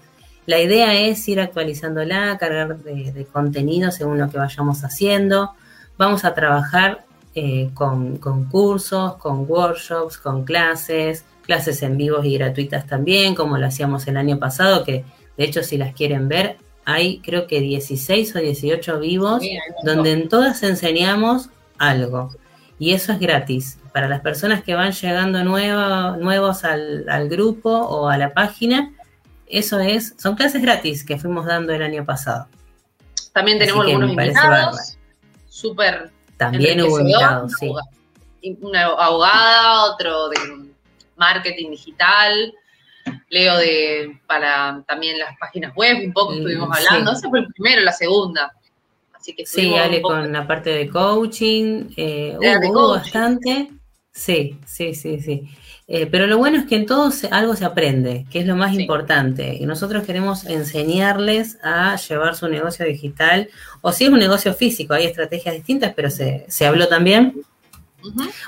La 0.47 0.59
idea 0.59 0.93
es 0.93 1.27
ir 1.27 1.41
actualizándola, 1.41 2.37
cargar 2.39 2.77
de, 2.77 3.11
de 3.11 3.25
contenido 3.25 3.91
según 3.91 4.17
lo 4.17 4.29
que 4.29 4.37
vayamos 4.37 4.83
haciendo. 4.83 5.51
Vamos 5.97 6.23
a 6.23 6.33
trabajar 6.33 7.05
eh, 7.35 7.69
con, 7.75 8.17
con 8.17 8.45
cursos, 8.45 9.17
con 9.17 9.45
workshops, 9.47 10.17
con 10.17 10.45
clases, 10.45 11.25
clases 11.43 11.83
en 11.83 11.97
vivos 11.97 12.25
y 12.25 12.37
gratuitas 12.37 12.87
también, 12.87 13.35
como 13.35 13.57
lo 13.57 13.67
hacíamos 13.67 14.07
el 14.07 14.15
año 14.17 14.39
pasado, 14.39 14.83
que 14.83 15.03
de 15.37 15.43
hecho 15.43 15.61
si 15.63 15.77
las 15.77 15.93
quieren 15.93 16.29
ver, 16.29 16.57
hay 16.85 17.19
creo 17.19 17.45
que 17.45 17.59
16 17.59 18.37
o 18.37 18.39
18 18.39 18.99
vivos, 18.99 19.43
donde 19.83 20.13
en 20.13 20.29
todas 20.29 20.63
enseñamos 20.63 21.49
algo. 21.77 22.31
Y 22.79 22.93
eso 22.93 23.11
es 23.11 23.19
gratis. 23.19 23.79
Para 23.93 24.07
las 24.07 24.21
personas 24.21 24.63
que 24.63 24.75
van 24.75 24.93
llegando 24.93 25.43
nuevos 25.43 26.63
al, 26.63 27.09
al 27.09 27.27
grupo 27.27 27.69
o 27.69 28.07
a 28.07 28.17
la 28.17 28.33
página, 28.33 28.93
eso 29.49 29.79
es, 29.79 30.15
son 30.17 30.35
clases 30.35 30.61
gratis 30.61 31.03
que 31.05 31.17
fuimos 31.17 31.45
dando 31.45 31.73
el 31.73 31.81
año 31.81 32.05
pasado. 32.05 32.47
También 33.33 33.59
tenemos 33.59 33.85
algunos 33.85 34.09
invitados, 34.09 34.97
súper 35.47 36.11
También 36.37 36.81
hubo 36.81 36.99
invitados, 36.99 37.53
sí. 37.59 37.71
Una 38.61 38.85
abogada, 38.85 39.85
otro 39.93 40.29
de 40.29 40.37
marketing 41.15 41.71
digital, 41.71 42.53
Leo 43.29 43.57
de 43.57 44.19
para 44.25 44.83
también 44.87 45.17
las 45.19 45.37
páginas 45.37 45.73
web, 45.75 45.97
un 46.05 46.13
poco 46.13 46.31
mm, 46.31 46.37
estuvimos 46.37 46.77
hablando, 46.77 47.11
ese 47.11 47.29
fue 47.29 47.39
el 47.39 47.47
primero, 47.53 47.81
la 47.81 47.91
segunda. 47.91 48.53
Así 49.13 49.33
que 49.33 49.45
sí, 49.45 49.75
Ale 49.75 50.01
con 50.01 50.31
la 50.31 50.47
parte 50.47 50.69
de 50.69 50.89
coaching, 50.89 51.89
eh, 51.97 52.37
hubo, 52.37 52.91
bastante. 52.91 53.69
Sí, 54.11 54.59
sí, 54.65 54.93
sí, 54.93 55.19
sí. 55.19 55.49
Eh, 55.89 56.05
pero 56.05 56.27
lo 56.27 56.37
bueno 56.37 56.57
es 56.57 56.65
que 56.65 56.75
en 56.75 56.85
todo 56.85 57.09
algo 57.31 57.55
se 57.55 57.63
aprende, 57.63 58.25
que 58.29 58.39
es 58.39 58.45
lo 58.45 58.57
más 58.57 58.73
importante. 58.73 59.55
Y 59.55 59.65
nosotros 59.65 60.05
queremos 60.05 60.45
enseñarles 60.45 61.57
a 61.63 61.95
llevar 61.95 62.35
su 62.35 62.49
negocio 62.49 62.85
digital, 62.85 63.49
o 63.81 63.93
si 63.93 64.03
es 64.03 64.09
un 64.09 64.19
negocio 64.19 64.53
físico, 64.53 64.93
hay 64.93 65.05
estrategias 65.05 65.55
distintas, 65.55 65.93
pero 65.95 66.09
se, 66.09 66.45
se 66.49 66.65
habló 66.65 66.87
también. 66.87 67.41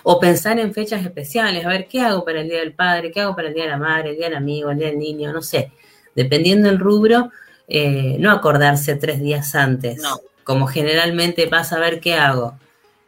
O 0.04 0.20
pensar 0.20 0.60
en 0.60 0.74
fechas 0.74 1.04
especiales, 1.04 1.66
a 1.66 1.70
ver 1.70 1.88
qué 1.88 2.02
hago 2.02 2.24
para 2.24 2.42
el 2.42 2.50
Día 2.50 2.60
del 2.60 2.74
Padre, 2.74 3.12
qué 3.12 3.22
hago 3.22 3.36
para 3.36 3.48
el 3.48 3.54
Día 3.54 3.64
de 3.64 3.70
la 3.70 3.78
Madre, 3.78 4.12
el 4.12 4.18
Día 4.18 4.28
del 4.28 4.38
Amigo, 4.38 4.72
el 4.72 4.78
Día 4.78 4.88
del 4.88 5.00
Niño, 5.00 5.34
no 5.34 5.42
sé. 5.42 5.72
Dependiendo 6.16 6.68
del 6.70 6.80
rubro, 6.80 7.32
eh, 7.68 8.18
no 8.20 8.32
acordarse 8.32 8.96
tres 8.96 9.22
días 9.22 9.56
antes, 9.56 10.02
como 10.44 10.68
generalmente 10.68 11.48
pasa 11.48 11.78
a 11.78 11.80
ver 11.80 12.00
qué 12.00 12.16
hago. 12.16 12.58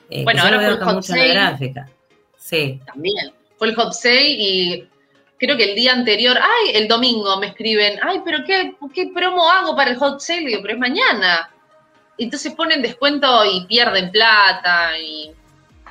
Eh, 0.09 0.23
bueno, 0.23 0.41
ahora 0.41 0.79
con 0.79 0.95
mucho 0.95 1.15
la 1.15 1.25
gráfica. 1.25 1.89
Sí. 2.37 2.81
También 2.85 3.31
fue 3.61 3.67
el 3.67 3.75
hot 3.75 3.93
sale 3.93 4.27
y 4.39 4.87
creo 5.37 5.55
que 5.55 5.69
el 5.69 5.75
día 5.75 5.93
anterior, 5.93 6.35
ay, 6.35 6.71
el 6.73 6.87
domingo 6.87 7.37
me 7.37 7.49
escriben, 7.49 7.99
ay, 8.01 8.19
pero 8.25 8.39
¿qué, 8.43 8.73
qué 8.91 9.11
promo 9.13 9.47
hago 9.51 9.75
para 9.75 9.91
el 9.91 9.97
hot 9.97 10.19
sale? 10.19 10.47
Digo, 10.47 10.63
pero 10.63 10.73
es 10.73 10.79
mañana. 10.79 11.47
Entonces 12.17 12.55
ponen 12.55 12.81
descuento 12.81 13.45
y 13.45 13.67
pierden 13.67 14.09
plata 14.09 14.97
y 14.97 15.29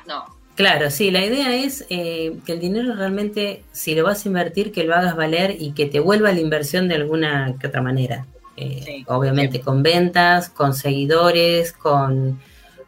no. 0.05 0.25
Claro, 0.55 0.91
sí, 0.91 1.11
la 1.11 1.23
idea 1.23 1.55
es 1.55 1.85
eh, 1.89 2.35
que 2.45 2.51
el 2.51 2.59
dinero 2.59 2.93
realmente, 2.93 3.63
si 3.71 3.95
lo 3.95 4.03
vas 4.03 4.25
a 4.25 4.27
invertir, 4.27 4.73
que 4.73 4.83
lo 4.83 4.93
hagas 4.93 5.15
valer 5.15 5.55
y 5.57 5.71
que 5.71 5.85
te 5.85 6.01
vuelva 6.01 6.33
la 6.33 6.41
inversión 6.41 6.89
de 6.89 6.95
alguna 6.95 7.55
que 7.57 7.67
otra 7.67 7.81
manera. 7.81 8.25
Eh, 8.57 9.05
obviamente 9.07 9.61
con 9.61 9.81
ventas, 9.81 10.49
con 10.49 10.73
seguidores, 10.73 11.71
con 11.71 12.37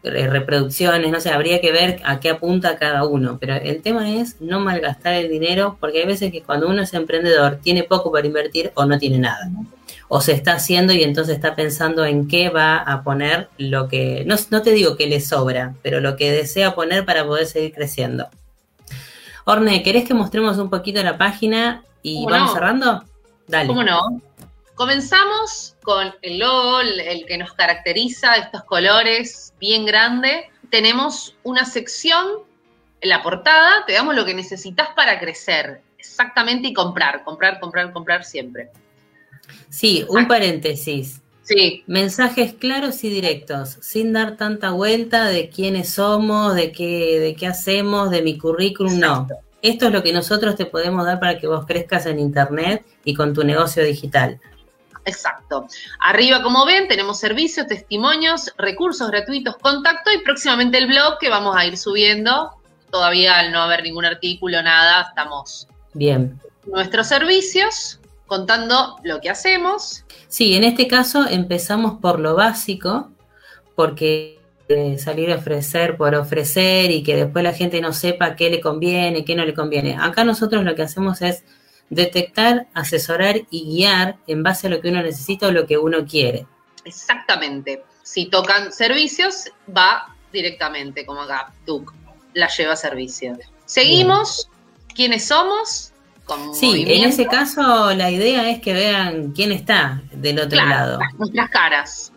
reproducciones, 0.04 1.12
no 1.12 1.22
sé, 1.22 1.30
habría 1.30 1.62
que 1.62 1.72
ver 1.72 2.02
a 2.04 2.20
qué 2.20 2.30
apunta 2.30 2.78
cada 2.78 3.06
uno, 3.06 3.38
pero 3.40 3.56
el 3.56 3.82
tema 3.82 4.12
es 4.12 4.42
no 4.42 4.60
malgastar 4.60 5.14
el 5.14 5.30
dinero, 5.30 5.78
porque 5.80 6.00
hay 6.00 6.06
veces 6.06 6.32
que 6.32 6.42
cuando 6.42 6.68
uno 6.68 6.82
es 6.82 6.94
emprendedor 6.94 7.60
tiene 7.64 7.84
poco 7.84 8.12
para 8.12 8.28
invertir 8.28 8.72
o 8.76 8.86
no 8.86 8.98
tiene 9.00 9.20
nada, 9.20 9.50
o 10.10 10.20
se 10.20 10.34
está 10.34 10.54
haciendo 10.54 10.92
y 10.94 11.04
entonces 11.04 11.36
está 11.36 11.56
pensando 11.56 12.06
en 12.06 12.28
qué 12.28 12.50
va 12.50 12.78
a 12.78 13.04
poner 13.04 13.48
lo 13.58 13.88
que, 13.88 14.24
no, 14.28 14.36
no 14.52 14.62
te 14.62 14.72
digo 14.72 14.98
que 14.98 15.08
le 15.08 15.22
sobra, 15.22 15.74
pero 15.82 16.02
lo 16.02 16.18
que 16.18 16.32
desea 16.32 16.76
poner 16.76 17.06
para 17.06 17.26
poder 17.26 17.46
seguir 17.46 17.74
creciendo. 17.74 18.28
Orne, 19.46 19.84
¿querés 19.84 20.06
que 20.06 20.14
mostremos 20.14 20.58
un 20.58 20.70
poquito 20.70 21.02
la 21.02 21.18
página 21.18 21.84
y 22.02 22.26
vamos 22.26 22.54
cerrando? 22.54 23.04
Dale. 23.48 23.68
¿Cómo 23.68 23.84
no? 23.84 24.22
Comenzamos 24.84 25.78
con 25.82 26.14
el 26.22 26.40
logo, 26.40 26.82
el 26.82 27.26
que 27.26 27.38
nos 27.38 27.54
caracteriza, 27.54 28.36
estos 28.36 28.66
colores 28.66 29.54
bien 29.58 29.86
grande. 29.86 30.50
Tenemos 30.70 31.38
una 31.44 31.64
sección 31.64 32.28
en 33.00 33.10
la 33.10 33.24
portada, 33.24 33.86
te 33.88 33.94
damos 33.94 34.14
lo 34.14 34.26
que 34.26 34.34
necesitas 34.34 34.90
para 34.94 35.22
crecer, 35.22 35.80
exactamente, 35.98 36.68
y 36.68 36.74
comprar, 36.74 37.24
comprar, 37.24 37.62
comprar, 37.62 37.94
comprar 37.94 38.26
siempre. 38.26 38.72
Sí, 39.70 40.06
un 40.10 40.28
paréntesis. 40.28 41.22
Sí. 41.44 41.86
Mensajes 41.88 42.52
claros 42.52 43.06
y 43.06 43.10
directos, 43.10 43.78
sin 43.80 44.12
dar 44.12 44.36
tanta 44.36 44.72
vuelta 44.72 45.30
de 45.30 45.48
quiénes 45.48 45.92
somos, 45.92 46.56
de 46.56 46.74
qué, 46.74 47.22
de 47.22 47.36
qué 47.36 47.48
hacemos, 47.48 48.12
de 48.12 48.22
mi 48.22 48.38
currículum, 48.38 49.00
no. 49.00 49.30
Esto 49.62 49.88
es 49.88 49.94
lo 49.94 50.04
que 50.04 50.12
nosotros 50.12 50.58
te 50.58 50.66
podemos 50.66 51.06
dar 51.06 51.22
para 51.22 51.40
que 51.40 51.48
vos 51.48 51.66
crezcas 51.66 52.06
en 52.06 52.20
Internet 52.20 52.86
y 53.06 53.14
con 53.14 53.34
tu 53.34 53.46
negocio 53.46 53.82
digital. 53.82 54.42
Exacto. 55.06 55.68
Arriba, 56.00 56.42
como 56.42 56.66
ven, 56.66 56.88
tenemos 56.88 57.20
servicios, 57.20 57.68
testimonios, 57.68 58.54
recursos 58.58 59.10
gratuitos, 59.10 59.58
contacto 59.58 60.12
y 60.12 60.20
próximamente 60.20 60.78
el 60.78 60.88
blog 60.88 61.18
que 61.20 61.30
vamos 61.30 61.56
a 61.56 61.66
ir 61.66 61.78
subiendo. 61.78 62.52
Todavía 62.90 63.40
al 63.40 63.52
no 63.52 63.62
haber 63.62 63.84
ningún 63.84 64.06
artículo, 64.06 64.62
nada, 64.62 65.08
estamos. 65.10 65.68
Bien. 65.94 66.40
Nuestros 66.66 67.08
servicios, 67.08 68.00
contando 68.28 68.98
lo 69.04 69.20
que 69.20 69.30
hacemos. 69.30 70.06
Sí, 70.28 70.56
en 70.56 70.64
este 70.64 70.88
caso 70.88 71.28
empezamos 71.28 72.00
por 72.00 72.20
lo 72.20 72.36
básico, 72.36 73.12
porque 73.76 74.40
eh, 74.70 74.98
salir 74.98 75.32
a 75.32 75.36
ofrecer 75.36 75.98
por 75.98 76.16
ofrecer 76.16 76.90
y 76.92 77.04
que 77.04 77.16
después 77.16 77.44
la 77.44 77.54
gente 77.54 77.82
no 77.82 77.92
sepa 77.92 78.36
qué 78.36 78.50
le 78.50 78.62
conviene, 78.62 79.26
qué 79.26 79.36
no 79.36 79.44
le 79.44 79.54
conviene. 79.54 79.98
Acá 80.00 80.24
nosotros 80.24 80.64
lo 80.64 80.74
que 80.76 80.84
hacemos 80.84 81.22
es 81.22 81.44
detectar, 81.90 82.68
asesorar 82.74 83.42
y 83.50 83.76
guiar 83.76 84.18
en 84.28 84.44
base 84.44 84.68
a 84.68 84.70
lo 84.70 84.82
que 84.82 84.90
uno 84.90 85.02
necesita 85.02 85.48
o 85.48 85.52
lo 85.52 85.66
que 85.66 85.78
uno 85.78 86.06
quiere. 86.06 86.46
Exactamente. 86.86 87.84
Si 88.02 88.26
tocan 88.28 88.72
servicios, 88.72 89.52
va 89.76 90.14
directamente, 90.32 91.06
como 91.06 91.22
acá, 91.22 91.54
la 92.34 92.48
lleva 92.48 92.74
a 92.74 92.76
servicio. 92.76 93.38
Seguimos, 93.66 94.50
¿quiénes 94.94 95.28
somos? 95.28 95.92
sí, 96.54 96.86
en 96.88 97.04
ese 97.04 97.26
caso 97.28 97.94
la 97.94 98.10
idea 98.10 98.50
es 98.50 98.62
que 98.62 98.74
vean 98.74 99.34
quién 99.34 99.52
está 99.52 100.02
del 100.12 100.40
otro 100.40 100.58
lado. 100.66 101.00
Nuestras 101.18 101.50
caras. 101.50 102.14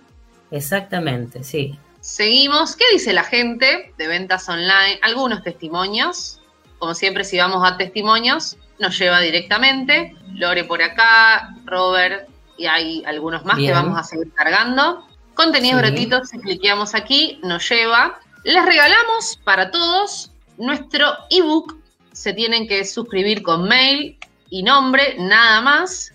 Exactamente, 0.51 1.43
sí. 1.43 1.79
Seguimos. 2.01 2.77
¿Qué 2.77 2.85
dice 2.93 3.13
la 3.13 3.25
gente 3.25 3.93
de 3.99 4.07
ventas 4.07 4.49
online? 4.49 5.01
Algunos 5.03 5.43
testimonios. 5.43 6.41
Como 6.79 6.95
siempre, 6.95 7.25
si 7.25 7.37
vamos 7.37 7.69
a 7.69 7.77
testimonios, 7.77 8.57
nos 8.79 8.99
lleva 8.99 9.21
directamente. 9.21 10.15
Lore 10.35 10.65
por 10.65 10.83
acá, 10.83 11.55
Robert, 11.65 12.29
y 12.57 12.67
hay 12.67 13.03
algunos 13.07 13.45
más 13.45 13.57
que 13.59 13.73
vamos 13.73 13.99
a 13.99 14.03
seguir 14.03 14.33
cargando. 14.35 15.07
Contenidos 15.35 15.83
gratuitos, 15.83 16.31
si 16.31 16.39
cliqueamos 16.39 16.95
aquí, 16.95 17.41
nos 17.43 17.69
lleva. 17.69 18.19
Les 18.45 18.65
regalamos 18.65 19.39
para 19.45 19.71
todos 19.71 20.31
nuestro 20.57 21.13
ebook. 21.31 21.77
Se 22.13 22.33
tienen 22.33 22.67
que 22.67 22.85
suscribir 22.85 23.43
con 23.43 23.69
mail 23.69 24.19
y 24.49 24.63
nombre, 24.63 25.17
nada 25.19 25.61
más. 25.61 26.13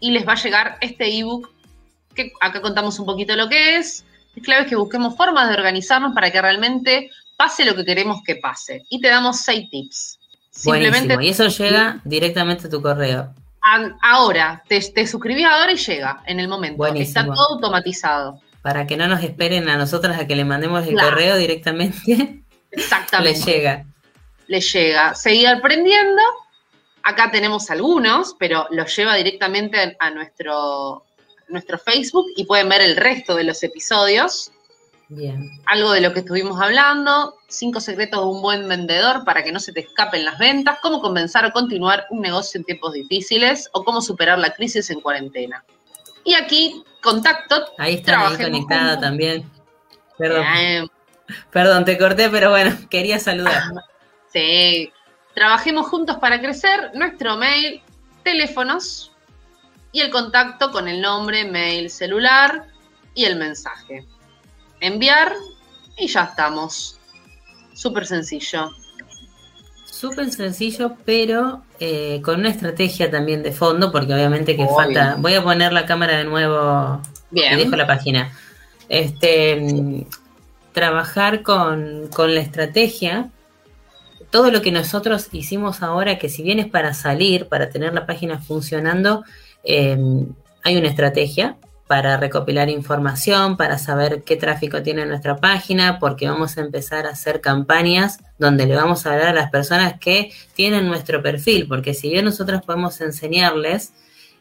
Y 0.00 0.10
les 0.10 0.26
va 0.26 0.32
a 0.32 0.42
llegar 0.42 0.78
este 0.80 1.18
ebook, 1.18 1.50
que 2.14 2.32
acá 2.40 2.60
contamos 2.62 2.98
un 2.98 3.06
poquito 3.06 3.36
lo 3.36 3.48
que 3.48 3.76
es. 3.76 4.04
Es 4.34 4.42
clave 4.42 4.66
que 4.66 4.76
busquemos 4.76 5.16
formas 5.16 5.48
de 5.48 5.54
organizarnos 5.54 6.14
para 6.14 6.30
que 6.30 6.40
realmente 6.40 7.10
pase 7.36 7.64
lo 7.64 7.74
que 7.74 7.84
queremos 7.84 8.22
que 8.24 8.36
pase. 8.36 8.84
Y 8.88 9.00
te 9.00 9.08
damos 9.08 9.40
seis 9.40 9.68
tips. 9.70 10.18
Simplemente. 10.52 11.16
Y 11.20 11.28
eso 11.28 11.48
llega 11.48 12.00
directamente 12.04 12.66
a 12.66 12.70
tu 12.70 12.80
correo. 12.82 13.34
Ahora, 14.02 14.62
te, 14.68 14.80
te 14.80 15.06
suscribís 15.06 15.46
ahora 15.46 15.72
y 15.72 15.76
llega 15.76 16.22
en 16.26 16.40
el 16.40 16.48
momento. 16.48 16.84
Está 16.94 17.24
todo 17.24 17.54
automatizado. 17.54 18.40
Para 18.60 18.86
que 18.86 18.96
no 18.96 19.08
nos 19.08 19.22
esperen 19.24 19.68
a 19.68 19.76
nosotras 19.76 20.20
a 20.20 20.26
que 20.26 20.36
le 20.36 20.44
mandemos 20.44 20.86
el 20.86 20.94
correo 20.94 21.36
directamente. 21.36 22.42
Exactamente. 22.70 23.38
Le 23.38 23.52
llega. 23.52 23.84
Le 24.46 24.60
llega. 24.60 25.14
Seguir 25.14 25.48
aprendiendo. 25.48 26.22
Acá 27.02 27.30
tenemos 27.30 27.70
algunos, 27.70 28.36
pero 28.38 28.66
los 28.70 28.94
lleva 28.94 29.16
directamente 29.16 29.96
a 29.98 30.10
nuestro, 30.10 31.04
nuestro 31.48 31.78
Facebook 31.78 32.26
y 32.36 32.44
pueden 32.44 32.68
ver 32.68 32.82
el 32.82 32.96
resto 32.96 33.34
de 33.34 33.44
los 33.44 33.62
episodios. 33.62 34.52
Algo 35.66 35.92
de 35.92 36.00
lo 36.00 36.12
que 36.12 36.20
estuvimos 36.20 36.60
hablando, 36.60 37.36
cinco 37.48 37.80
secretos 37.80 38.20
de 38.20 38.26
un 38.26 38.42
buen 38.42 38.68
vendedor 38.68 39.24
para 39.24 39.42
que 39.42 39.52
no 39.52 39.60
se 39.60 39.72
te 39.72 39.80
escapen 39.80 40.24
las 40.24 40.38
ventas, 40.38 40.78
cómo 40.82 41.00
comenzar 41.00 41.44
o 41.44 41.52
continuar 41.52 42.06
un 42.10 42.20
negocio 42.20 42.58
en 42.58 42.64
tiempos 42.64 42.92
difíciles 42.92 43.68
o 43.72 43.84
cómo 43.84 44.00
superar 44.00 44.38
la 44.38 44.54
crisis 44.54 44.90
en 44.90 45.00
cuarentena. 45.00 45.64
Y 46.24 46.34
aquí, 46.34 46.84
contacto. 47.02 47.72
Ahí 47.78 47.94
está 47.94 48.28
ahí 48.28 48.36
conectada 48.36 49.00
también. 49.00 49.48
Perdón. 50.16 50.90
Perdón, 51.50 51.84
te 51.84 51.98
corté, 51.98 52.28
pero 52.28 52.50
bueno, 52.50 52.76
quería 52.88 53.18
saludar. 53.18 53.64
Sí. 54.32 54.92
Trabajemos 55.34 55.88
juntos 55.88 56.16
para 56.18 56.40
crecer. 56.40 56.90
Nuestro 56.94 57.36
mail, 57.36 57.82
teléfonos 58.22 59.12
y 59.90 60.00
el 60.00 60.10
contacto 60.10 60.70
con 60.70 60.88
el 60.88 61.00
nombre, 61.00 61.44
mail, 61.44 61.90
celular 61.90 62.66
y 63.14 63.24
el 63.24 63.36
mensaje 63.36 64.06
enviar 64.82 65.32
y 65.96 66.08
ya 66.08 66.24
estamos. 66.24 66.98
Súper 67.72 68.06
sencillo. 68.06 68.70
súper 69.86 70.30
sencillo, 70.32 70.96
pero 71.04 71.62
eh, 71.78 72.20
con 72.22 72.40
una 72.40 72.50
estrategia 72.50 73.10
también 73.10 73.42
de 73.42 73.52
fondo, 73.52 73.92
porque 73.92 74.12
obviamente 74.12 74.56
que 74.56 74.66
falta. 74.66 75.16
Voy 75.18 75.34
a 75.34 75.42
poner 75.42 75.72
la 75.72 75.86
cámara 75.86 76.18
de 76.18 76.24
nuevo. 76.24 77.00
Bien. 77.30 77.56
Dejo 77.56 77.76
la 77.76 77.86
página. 77.86 78.32
Este, 78.88 80.04
trabajar 80.72 81.42
con, 81.42 82.08
con 82.12 82.34
la 82.34 82.40
estrategia. 82.40 83.30
Todo 84.30 84.50
lo 84.50 84.60
que 84.60 84.72
nosotros 84.72 85.28
hicimos 85.32 85.82
ahora, 85.82 86.18
que 86.18 86.28
si 86.28 86.42
bien 86.42 86.58
es 86.58 86.66
para 86.66 86.94
salir, 86.94 87.46
para 87.46 87.70
tener 87.70 87.94
la 87.94 88.04
página 88.06 88.38
funcionando, 88.38 89.24
eh, 89.62 89.96
hay 90.64 90.76
una 90.76 90.88
estrategia 90.88 91.56
para 91.92 92.16
recopilar 92.16 92.70
información, 92.70 93.58
para 93.58 93.76
saber 93.76 94.22
qué 94.22 94.36
tráfico 94.36 94.82
tiene 94.82 95.04
nuestra 95.04 95.36
página, 95.36 95.98
porque 95.98 96.26
vamos 96.26 96.56
a 96.56 96.62
empezar 96.62 97.04
a 97.04 97.10
hacer 97.10 97.42
campañas 97.42 98.18
donde 98.38 98.64
le 98.64 98.76
vamos 98.76 99.04
a 99.04 99.12
hablar 99.12 99.28
a 99.28 99.34
las 99.34 99.50
personas 99.50 100.00
que 100.00 100.32
tienen 100.54 100.86
nuestro 100.86 101.22
perfil, 101.22 101.68
porque 101.68 101.92
si 101.92 102.08
bien 102.08 102.24
nosotros 102.24 102.62
podemos 102.62 102.98
enseñarles, 103.02 103.92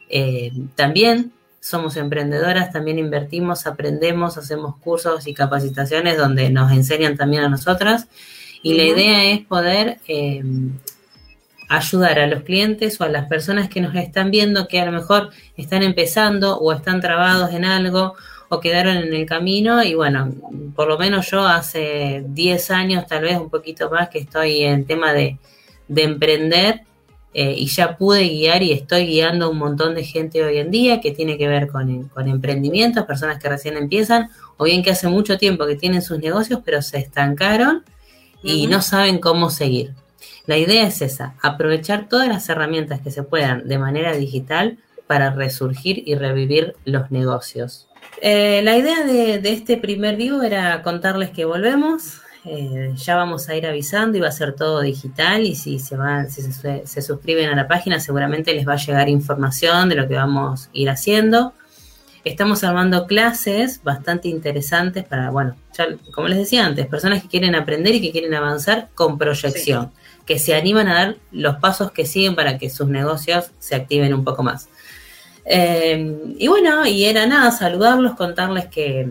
eh, 0.07 0.53
también 0.75 1.33
somos 1.59 1.97
emprendedoras, 1.97 2.71
también 2.71 2.97
invertimos, 2.99 3.67
aprendemos, 3.67 4.37
hacemos 4.37 4.77
cursos 4.77 5.27
y 5.27 5.33
capacitaciones 5.33 6.17
donde 6.17 6.51
nos 6.51 6.71
enseñan 6.71 7.17
también 7.17 7.43
a 7.43 7.49
nosotras. 7.49 8.07
Y 8.63 8.75
la 8.75 8.83
idea 8.83 9.25
es 9.25 9.45
poder 9.45 9.99
eh, 10.07 10.41
ayudar 11.71 12.19
a 12.19 12.27
los 12.27 12.43
clientes 12.43 12.99
o 12.99 13.05
a 13.05 13.09
las 13.09 13.27
personas 13.27 13.69
que 13.69 13.79
nos 13.79 13.95
están 13.95 14.29
viendo 14.29 14.67
que 14.67 14.81
a 14.81 14.85
lo 14.85 14.91
mejor 14.91 15.29
están 15.55 15.83
empezando 15.83 16.57
o 16.57 16.73
están 16.73 16.99
trabados 16.99 17.53
en 17.53 17.63
algo 17.63 18.15
o 18.49 18.59
quedaron 18.59 18.97
en 18.97 19.13
el 19.13 19.25
camino 19.25 19.81
y 19.81 19.95
bueno, 19.95 20.33
por 20.75 20.89
lo 20.89 20.97
menos 20.97 21.31
yo 21.31 21.47
hace 21.47 22.25
10 22.27 22.71
años, 22.71 23.07
tal 23.07 23.21
vez 23.23 23.37
un 23.37 23.49
poquito 23.49 23.89
más, 23.89 24.09
que 24.09 24.19
estoy 24.19 24.63
en 24.63 24.85
tema 24.85 25.13
de, 25.13 25.37
emprender 25.95 26.81
eh, 27.33 27.55
y 27.57 27.67
ya 27.67 27.97
pude 27.97 28.27
guiar 28.27 28.63
y 28.63 28.73
estoy 28.73 29.05
guiando 29.05 29.45
a 29.45 29.49
un 29.49 29.57
montón 29.57 29.95
de 29.95 30.03
gente 30.03 30.43
hoy 30.43 30.57
en 30.57 30.71
día 30.71 30.99
que 30.99 31.11
tiene 31.11 31.37
que 31.37 31.47
ver 31.47 31.69
con, 31.69 32.09
con 32.09 32.27
emprendimientos, 32.27 33.05
personas 33.05 33.41
que 33.41 33.47
recién 33.47 33.77
empiezan 33.77 34.29
o 34.57 34.65
bien 34.65 34.83
que 34.83 34.91
hace 34.91 35.07
mucho 35.07 35.37
tiempo 35.37 35.65
que 35.65 35.75
tienen 35.75 36.01
sus 36.01 36.19
negocios 36.19 36.59
pero 36.65 36.81
se 36.81 36.97
estancaron 36.97 37.85
y 38.43 38.67
no 38.67 38.81
saben 38.81 39.19
cómo 39.19 39.49
seguir. 39.49 39.93
La 40.45 40.57
idea 40.57 40.87
es 40.87 41.01
esa, 41.01 41.35
aprovechar 41.41 42.09
todas 42.09 42.27
las 42.27 42.49
herramientas 42.49 43.01
que 43.01 43.11
se 43.11 43.23
puedan 43.23 43.67
de 43.67 43.77
manera 43.77 44.13
digital 44.13 44.77
para 45.07 45.31
resurgir 45.31 46.03
y 46.05 46.15
revivir 46.15 46.75
los 46.85 47.11
negocios. 47.11 47.87
Eh, 48.21 48.61
la 48.63 48.77
idea 48.77 49.03
de, 49.03 49.41
este 49.43 49.77
primer 49.77 50.15
vivo 50.15 50.41
era 50.41 50.81
contarles 50.83 51.31
que 51.31 51.45
volvemos. 51.45 52.21
Eh, 52.45 52.93
ya 52.95 53.15
vamos 53.15 53.49
a 53.49 53.55
ir 53.55 53.67
avisando 53.67 54.17
y 54.17 54.21
va 54.21 54.29
a 54.29 54.31
ser 54.31 54.55
todo 54.55 54.81
digital 54.81 55.41
y 55.41 55.53
si 55.55 55.77
se 55.77 55.95
van, 55.95 56.31
si 56.31 56.41
se, 56.41 57.01
suscriben 57.03 57.49
a 57.49 57.55
la 57.55 57.67
página 57.67 57.99
seguramente 57.99 58.51
les 58.55 58.67
va 58.67 58.73
a 58.73 58.77
llegar 58.77 59.09
información 59.09 59.89
de 59.89 59.95
lo 59.95 60.07
que 60.07 60.15
vamos 60.15 60.67
a 60.67 60.69
ir 60.73 60.89
haciendo. 60.89 61.53
Estamos 62.23 62.63
armando 62.63 63.05
clases 63.05 63.83
bastante 63.83 64.27
interesantes 64.27 65.03
para, 65.03 65.29
bueno, 65.29 65.55
ya, 65.77 65.87
como 66.13 66.27
les 66.27 66.37
decía 66.37 66.65
antes, 66.65 66.87
personas 66.87 67.21
que 67.21 67.29
quieren 67.29 67.53
aprender 67.55 67.95
y 67.95 68.01
que 68.01 68.11
quieren 68.11 68.33
avanzar 68.33 68.89
con 68.95 69.17
proyección 69.17 69.91
que 70.31 70.39
se 70.39 70.55
animan 70.55 70.87
a 70.87 70.93
dar 70.93 71.17
los 71.33 71.57
pasos 71.57 71.91
que 71.91 72.05
siguen 72.05 72.35
para 72.35 72.57
que 72.57 72.69
sus 72.69 72.87
negocios 72.87 73.51
se 73.59 73.75
activen 73.75 74.13
un 74.13 74.23
poco 74.23 74.43
más. 74.43 74.69
Eh, 75.43 76.35
y 76.37 76.47
bueno, 76.47 76.87
y 76.87 77.03
era 77.03 77.25
nada, 77.25 77.51
saludarlos, 77.51 78.15
contarles 78.15 78.67
que, 78.67 79.09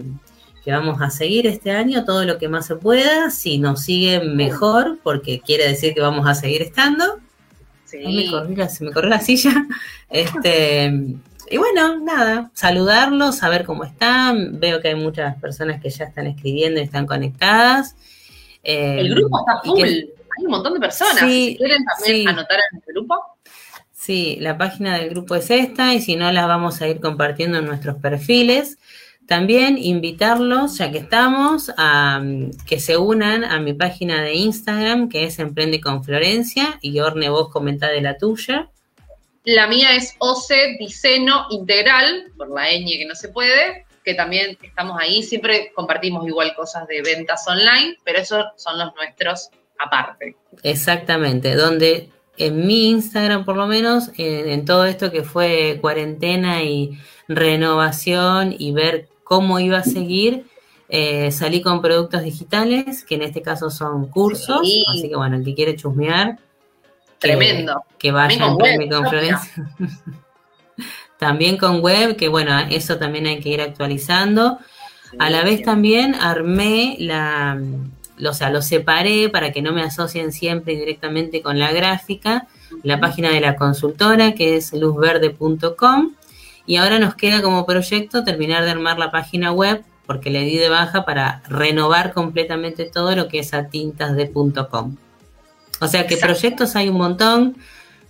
vamos 0.64 1.02
a 1.02 1.10
seguir 1.10 1.46
este 1.46 1.72
año 1.72 2.06
todo 2.06 2.24
lo 2.24 2.38
que 2.38 2.48
más 2.48 2.64
se 2.64 2.76
pueda, 2.76 3.28
si 3.30 3.58
nos 3.58 3.82
siguen 3.82 4.34
mejor, 4.34 4.98
porque 5.02 5.40
quiere 5.40 5.68
decir 5.68 5.92
que 5.92 6.00
vamos 6.00 6.26
a 6.26 6.34
seguir 6.34 6.62
estando. 6.62 7.04
Sí. 7.84 7.98
me 7.98 8.68
se 8.70 8.84
me 8.84 8.90
corrió 8.90 9.10
la 9.10 9.20
silla. 9.20 9.66
Este, 10.08 10.86
y 11.50 11.56
bueno, 11.58 12.00
nada, 12.00 12.50
saludarlos, 12.54 13.36
saber 13.36 13.66
cómo 13.66 13.84
están. 13.84 14.58
Veo 14.58 14.80
que 14.80 14.88
hay 14.88 14.94
muchas 14.94 15.36
personas 15.36 15.82
que 15.82 15.90
ya 15.90 16.06
están 16.06 16.26
escribiendo 16.28 16.80
y 16.80 16.84
están 16.84 17.06
conectadas. 17.06 17.94
el 18.62 19.14
grupo 19.14 19.38
está 19.40 19.60
full 19.62 20.19
hay 20.40 20.44
un 20.46 20.50
montón 20.50 20.74
de 20.74 20.80
personas. 20.80 21.20
si 21.20 21.56
quieren 21.56 21.84
también 21.84 22.28
anotar 22.28 22.58
en 22.72 22.78
el 22.78 22.82
grupo. 22.86 23.16
Sí, 23.92 24.38
la 24.40 24.56
página 24.56 24.98
del 24.98 25.10
grupo 25.10 25.34
es 25.34 25.50
esta 25.50 25.94
y 25.94 26.00
si 26.00 26.16
no 26.16 26.32
las 26.32 26.46
vamos 26.46 26.80
a 26.80 26.88
ir 26.88 27.00
compartiendo 27.00 27.58
en 27.58 27.66
nuestros 27.66 27.96
perfiles. 27.96 28.78
También 29.26 29.78
invitarlos, 29.78 30.78
ya 30.78 30.90
que 30.90 30.98
estamos, 30.98 31.70
a 31.76 32.18
mm, 32.18 32.50
que 32.66 32.80
se 32.80 32.96
unan 32.96 33.44
a 33.44 33.60
mi 33.60 33.74
página 33.74 34.22
de 34.22 34.34
Instagram, 34.34 35.08
que 35.08 35.24
es 35.24 35.38
Emprende 35.38 35.80
con 35.80 36.02
Florencia, 36.02 36.78
y 36.80 36.98
Orne, 36.98 37.28
vos 37.28 37.50
comentá 37.50 37.88
de 37.88 38.00
la 38.00 38.16
tuya. 38.18 38.68
La 39.44 39.68
mía 39.68 39.94
es 39.94 40.16
OCE 40.18 40.76
Diceno 40.78 41.46
Integral, 41.50 42.32
por 42.36 42.50
la 42.50 42.72
ñ 42.72 42.98
que 42.98 43.06
no 43.06 43.14
se 43.14 43.28
puede, 43.28 43.86
que 44.04 44.14
también 44.14 44.58
estamos 44.62 44.96
ahí, 44.98 45.22
siempre 45.22 45.72
compartimos 45.74 46.26
igual 46.26 46.54
cosas 46.54 46.86
de 46.88 47.02
ventas 47.02 47.46
online, 47.46 47.96
pero 48.02 48.18
esos 48.18 48.44
son 48.56 48.78
los 48.78 48.94
nuestros 48.96 49.50
aparte. 49.80 50.36
Exactamente, 50.62 51.54
donde 51.54 52.10
en 52.36 52.66
mi 52.66 52.90
Instagram 52.90 53.44
por 53.44 53.56
lo 53.56 53.66
menos, 53.66 54.10
en, 54.16 54.64
todo 54.64 54.84
esto 54.86 55.10
que 55.10 55.22
fue 55.22 55.78
cuarentena 55.80 56.62
y 56.62 56.98
renovación 57.28 58.54
y 58.58 58.72
ver 58.72 59.08
cómo 59.24 59.60
iba 59.60 59.78
a 59.78 59.84
seguir, 59.84 60.46
eh, 60.88 61.30
salí 61.30 61.60
con 61.60 61.80
productos 61.80 62.22
digitales, 62.22 63.04
que 63.04 63.14
en 63.14 63.22
este 63.22 63.42
caso 63.42 63.70
son 63.70 64.08
cursos, 64.08 64.60
así 64.88 65.08
que 65.08 65.16
bueno, 65.16 65.36
el 65.36 65.44
que 65.44 65.54
quiere 65.54 65.76
chusmear, 65.76 66.38
tremendo. 67.18 67.84
Que, 67.98 68.10
vaya 68.10 68.44
a 68.44 68.48
con 68.48 69.08
Florencia. 69.08 69.74
también 71.18 71.58
con 71.58 71.80
web, 71.80 72.16
que 72.16 72.28
bueno, 72.28 72.58
eso 72.70 72.96
también 72.96 73.26
hay 73.26 73.40
que 73.40 73.50
ir 73.50 73.60
actualizando. 73.60 74.58
a 75.18 75.30
la 75.30 75.44
vez 75.44 75.62
también 75.62 76.14
armé 76.14 76.96
la, 76.98 77.60
o 78.24 78.32
sea, 78.34 78.50
lo 78.50 78.62
separé 78.62 79.28
para 79.28 79.52
que 79.52 79.62
no 79.62 79.72
me 79.72 79.82
asocien 79.82 80.32
siempre 80.32 80.76
directamente 80.76 81.42
con 81.42 81.58
la 81.58 81.72
gráfica, 81.72 82.46
la 82.82 83.00
página 83.00 83.30
de 83.30 83.40
la 83.40 83.56
consultora 83.56 84.32
que 84.32 84.56
es 84.56 84.72
luzverde.com 84.72 86.12
y 86.66 86.76
ahora 86.76 86.98
nos 86.98 87.14
queda 87.14 87.42
como 87.42 87.66
proyecto 87.66 88.24
terminar 88.24 88.64
de 88.64 88.70
armar 88.70 88.98
la 88.98 89.10
página 89.10 89.52
web 89.52 89.82
porque 90.06 90.30
le 90.30 90.40
di 90.40 90.56
de 90.56 90.68
baja 90.68 91.04
para 91.04 91.42
renovar 91.48 92.12
completamente 92.12 92.84
todo 92.84 93.14
lo 93.14 93.28
que 93.28 93.38
es 93.38 93.54
a 93.54 93.68
tintasde.com. 93.68 94.96
O 95.80 95.88
sea 95.88 96.06
que 96.06 96.16
proyectos 96.16 96.76
hay 96.76 96.88
un 96.88 96.96
montón. 96.96 97.56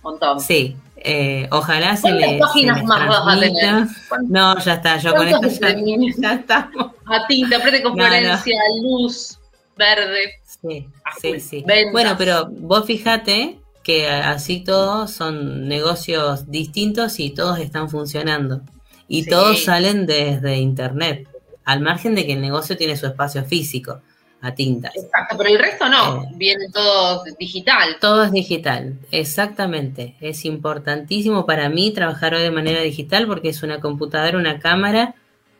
Montón. 0.01 0.39
Sí, 0.39 0.75
eh, 0.97 1.47
ojalá 1.51 1.95
se 1.97 2.11
le. 2.11 2.37
páginas 2.39 2.83
más 2.83 3.07
vas 3.07 3.37
a 3.37 3.39
tener? 3.39 3.87
No, 4.27 4.57
ya 4.59 4.73
está, 4.73 4.97
yo 4.97 5.15
con 5.15 5.27
esto 5.27 5.47
ya, 5.47 5.75
ya, 6.17 6.33
estamos. 6.33 6.91
A 7.05 7.27
tinta, 7.27 7.57
aprende 7.57 7.81
con 7.81 7.93
Florencia, 7.93 8.57
luz, 8.81 9.39
verde. 9.81 10.35
Sí, 10.61 10.87
sí, 11.19 11.39
sí. 11.39 11.65
Bueno, 11.91 12.15
pero 12.17 12.47
vos 12.49 12.85
fíjate 12.85 13.59
que 13.83 14.07
así 14.07 14.63
todos 14.63 15.11
son 15.11 15.67
negocios 15.67 16.49
distintos 16.49 17.19
y 17.19 17.31
todos 17.31 17.59
están 17.59 17.89
funcionando. 17.89 18.61
Y 19.07 19.25
todos 19.25 19.65
salen 19.65 20.05
desde 20.05 20.55
internet, 20.57 21.27
al 21.65 21.81
margen 21.81 22.15
de 22.15 22.25
que 22.25 22.33
el 22.33 22.41
negocio 22.41 22.77
tiene 22.77 22.95
su 22.95 23.07
espacio 23.07 23.43
físico 23.43 24.01
a 24.39 24.55
tintas. 24.55 24.95
Exacto, 24.95 25.35
pero 25.37 25.49
el 25.49 25.59
resto 25.59 25.89
no, 25.89 26.23
eh, 26.23 26.27
viene 26.35 26.69
todo 26.71 27.23
digital. 27.37 27.97
Todo 27.99 28.23
es 28.23 28.31
digital, 28.31 28.97
exactamente. 29.11 30.15
Es 30.21 30.45
importantísimo 30.45 31.45
para 31.45 31.67
mí 31.69 31.91
trabajar 31.91 32.35
hoy 32.35 32.41
de 32.41 32.51
manera 32.51 32.81
digital 32.81 33.27
porque 33.27 33.49
es 33.49 33.63
una 33.63 33.81
computadora, 33.81 34.37
una 34.37 34.59
cámara, 34.59 35.15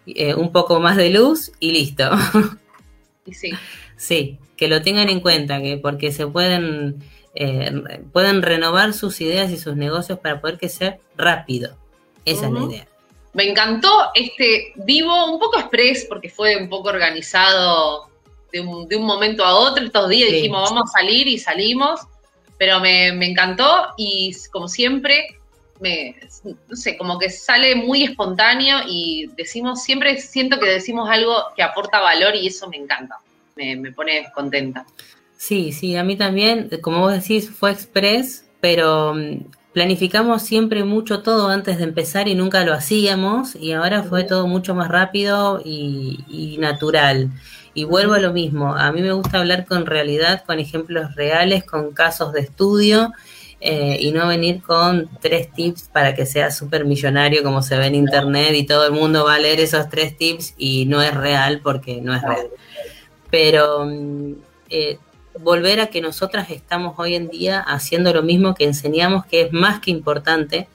eh, 0.07 0.33
un 0.33 0.51
poco 0.51 0.79
más 0.79 0.95
de 0.95 1.09
luz 1.09 1.51
y 1.59 1.73
listo. 1.73 2.09
Sí. 3.31 3.51
Sí, 4.01 4.39
que 4.57 4.67
lo 4.67 4.81
tengan 4.81 5.09
en 5.09 5.19
cuenta, 5.19 5.61
que 5.61 5.77
porque 5.77 6.11
se 6.11 6.25
pueden, 6.25 7.03
eh, 7.35 8.01
pueden 8.11 8.41
renovar 8.41 8.93
sus 8.93 9.21
ideas 9.21 9.51
y 9.51 9.59
sus 9.59 9.75
negocios 9.75 10.17
para 10.17 10.41
poder 10.41 10.57
sea 10.69 10.97
rápido. 11.15 11.77
Esa 12.25 12.47
es 12.47 12.51
la 12.51 12.59
idea. 12.61 12.87
Me 13.33 13.47
encantó 13.47 14.09
este 14.15 14.73
vivo, 14.75 15.31
un 15.31 15.39
poco 15.39 15.59
express, 15.59 16.07
porque 16.09 16.29
fue 16.29 16.57
un 16.57 16.67
poco 16.67 16.89
organizado 16.89 18.09
de 18.51 18.61
un, 18.61 18.87
de 18.87 18.95
un 18.95 19.03
momento 19.03 19.45
a 19.45 19.53
otro. 19.53 19.85
Estos 19.85 20.09
días 20.09 20.31
dijimos, 20.31 20.71
vamos 20.71 20.89
a 20.89 20.99
salir 20.99 21.27
y 21.27 21.37
salimos, 21.37 21.99
pero 22.57 22.79
me, 22.79 23.13
me 23.13 23.27
encantó 23.27 23.89
y 23.97 24.35
como 24.51 24.67
siempre, 24.67 25.37
me, 25.79 26.15
no 26.43 26.75
sé, 26.75 26.97
como 26.97 27.19
que 27.19 27.29
sale 27.29 27.75
muy 27.75 28.03
espontáneo 28.03 28.79
y 28.87 29.29
decimos, 29.37 29.83
siempre 29.83 30.19
siento 30.19 30.59
que 30.59 30.65
decimos 30.65 31.07
algo 31.07 31.35
que 31.55 31.61
aporta 31.61 31.99
valor 31.99 32.35
y 32.35 32.47
eso 32.47 32.67
me 32.67 32.77
encanta 32.77 33.19
me, 33.55 33.91
pone 33.91 34.31
contenta. 34.33 34.85
Sí, 35.37 35.71
sí, 35.71 35.95
a 35.95 36.03
mí 36.03 36.15
también, 36.15 36.69
como 36.81 36.99
vos 36.99 37.13
decís, 37.13 37.49
fue 37.49 37.71
express, 37.71 38.45
pero 38.59 39.13
mm, 39.15 39.45
planificamos 39.73 40.41
siempre 40.41 40.83
mucho 40.83 41.21
todo 41.21 41.49
antes 41.49 41.77
de 41.77 41.85
empezar 41.85 42.27
y 42.27 42.35
nunca 42.35 42.63
lo 42.63 42.73
hacíamos 42.73 43.55
y 43.55 43.71
ahora 43.71 44.03
fue 44.03 44.23
todo 44.23 44.47
mucho 44.47 44.75
más 44.75 44.89
rápido 44.89 45.61
y, 45.63 46.57
natural. 46.59 47.29
Y 47.73 47.85
vuelvo 47.85 48.13
a 48.13 48.19
lo 48.19 48.33
mismo, 48.33 48.75
a 48.75 48.91
mí 48.91 49.01
me 49.01 49.13
gusta 49.13 49.39
hablar 49.39 49.65
con 49.65 49.85
realidad, 49.85 50.43
con 50.45 50.59
ejemplos 50.59 51.15
reales, 51.15 51.63
con 51.63 51.93
casos 51.93 52.33
de 52.33 52.41
estudio 52.41 53.13
eh, 53.61 53.97
y 54.01 54.11
no 54.11 54.27
venir 54.27 54.61
con 54.61 55.09
tres 55.21 55.53
tips 55.53 55.83
para 55.83 56.13
que 56.13 56.25
sea 56.25 56.51
súper 56.51 56.83
millonario 56.83 57.43
como 57.43 57.61
se 57.61 57.77
ve 57.77 57.85
en 57.85 57.95
internet 57.95 58.53
y 58.55 58.65
todo 58.65 58.87
el 58.87 58.91
mundo 58.91 59.23
va 59.23 59.35
a 59.35 59.39
leer 59.39 59.61
esos 59.61 59.87
tres 59.87 60.17
tips 60.17 60.53
y 60.57 60.85
no 60.85 61.01
es 61.01 61.13
real 61.13 61.61
porque 61.63 62.01
no 62.01 62.13
es 62.13 62.21
real. 62.21 62.47
Pero 63.31 63.85
mm, 63.85 64.33
eh, 64.69 64.99
volver 65.39 65.79
a 65.79 65.87
que 65.87 66.01
nosotras 66.01 66.51
estamos 66.51 66.95
hoy 66.99 67.15
en 67.15 67.29
día 67.29 67.59
haciendo 67.59 68.13
lo 68.13 68.21
mismo 68.21 68.53
que 68.53 68.65
enseñamos, 68.65 69.25
que 69.25 69.41
es 69.41 69.53
más 69.53 69.79
que 69.79 69.91
importante, 69.91 70.67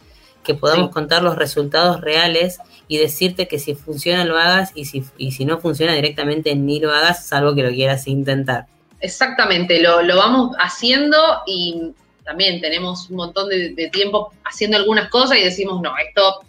que 0.43 0.55
podamos 0.55 0.91
contar 0.91 1.23
los 1.23 1.37
resultados 1.37 2.01
reales 2.01 2.59
y 2.89 2.99
decirte 2.99 3.49
que 3.49 3.59
si 3.59 3.75
funciona 3.75 4.25
lo 4.25 4.39
hagas 4.39 4.73
y 4.75 4.85
si, 4.85 5.05
y 5.19 5.33
si 5.33 5.45
no 5.45 5.59
funciona 5.59 5.93
directamente 5.95 6.55
ni 6.55 6.81
lo 6.81 6.93
hagas, 6.93 7.27
salvo 7.27 7.55
que 7.55 7.63
lo 7.63 7.71
quieras 7.71 8.07
intentar. 8.07 8.67
Exactamente, 9.01 9.81
lo, 9.83 10.03
lo 10.03 10.17
vamos 10.17 10.57
haciendo 10.59 11.17
y 11.47 11.93
también 12.27 12.61
tenemos 12.61 13.09
un 13.09 13.17
montón 13.17 13.49
de, 13.49 13.89
tiempo 13.93 14.33
haciendo 14.45 14.77
algunas 14.77 15.09
cosas 15.11 15.39
y 15.39 15.45
decimos, 15.45 15.81
no, 15.81 15.95
esto 15.97 16.41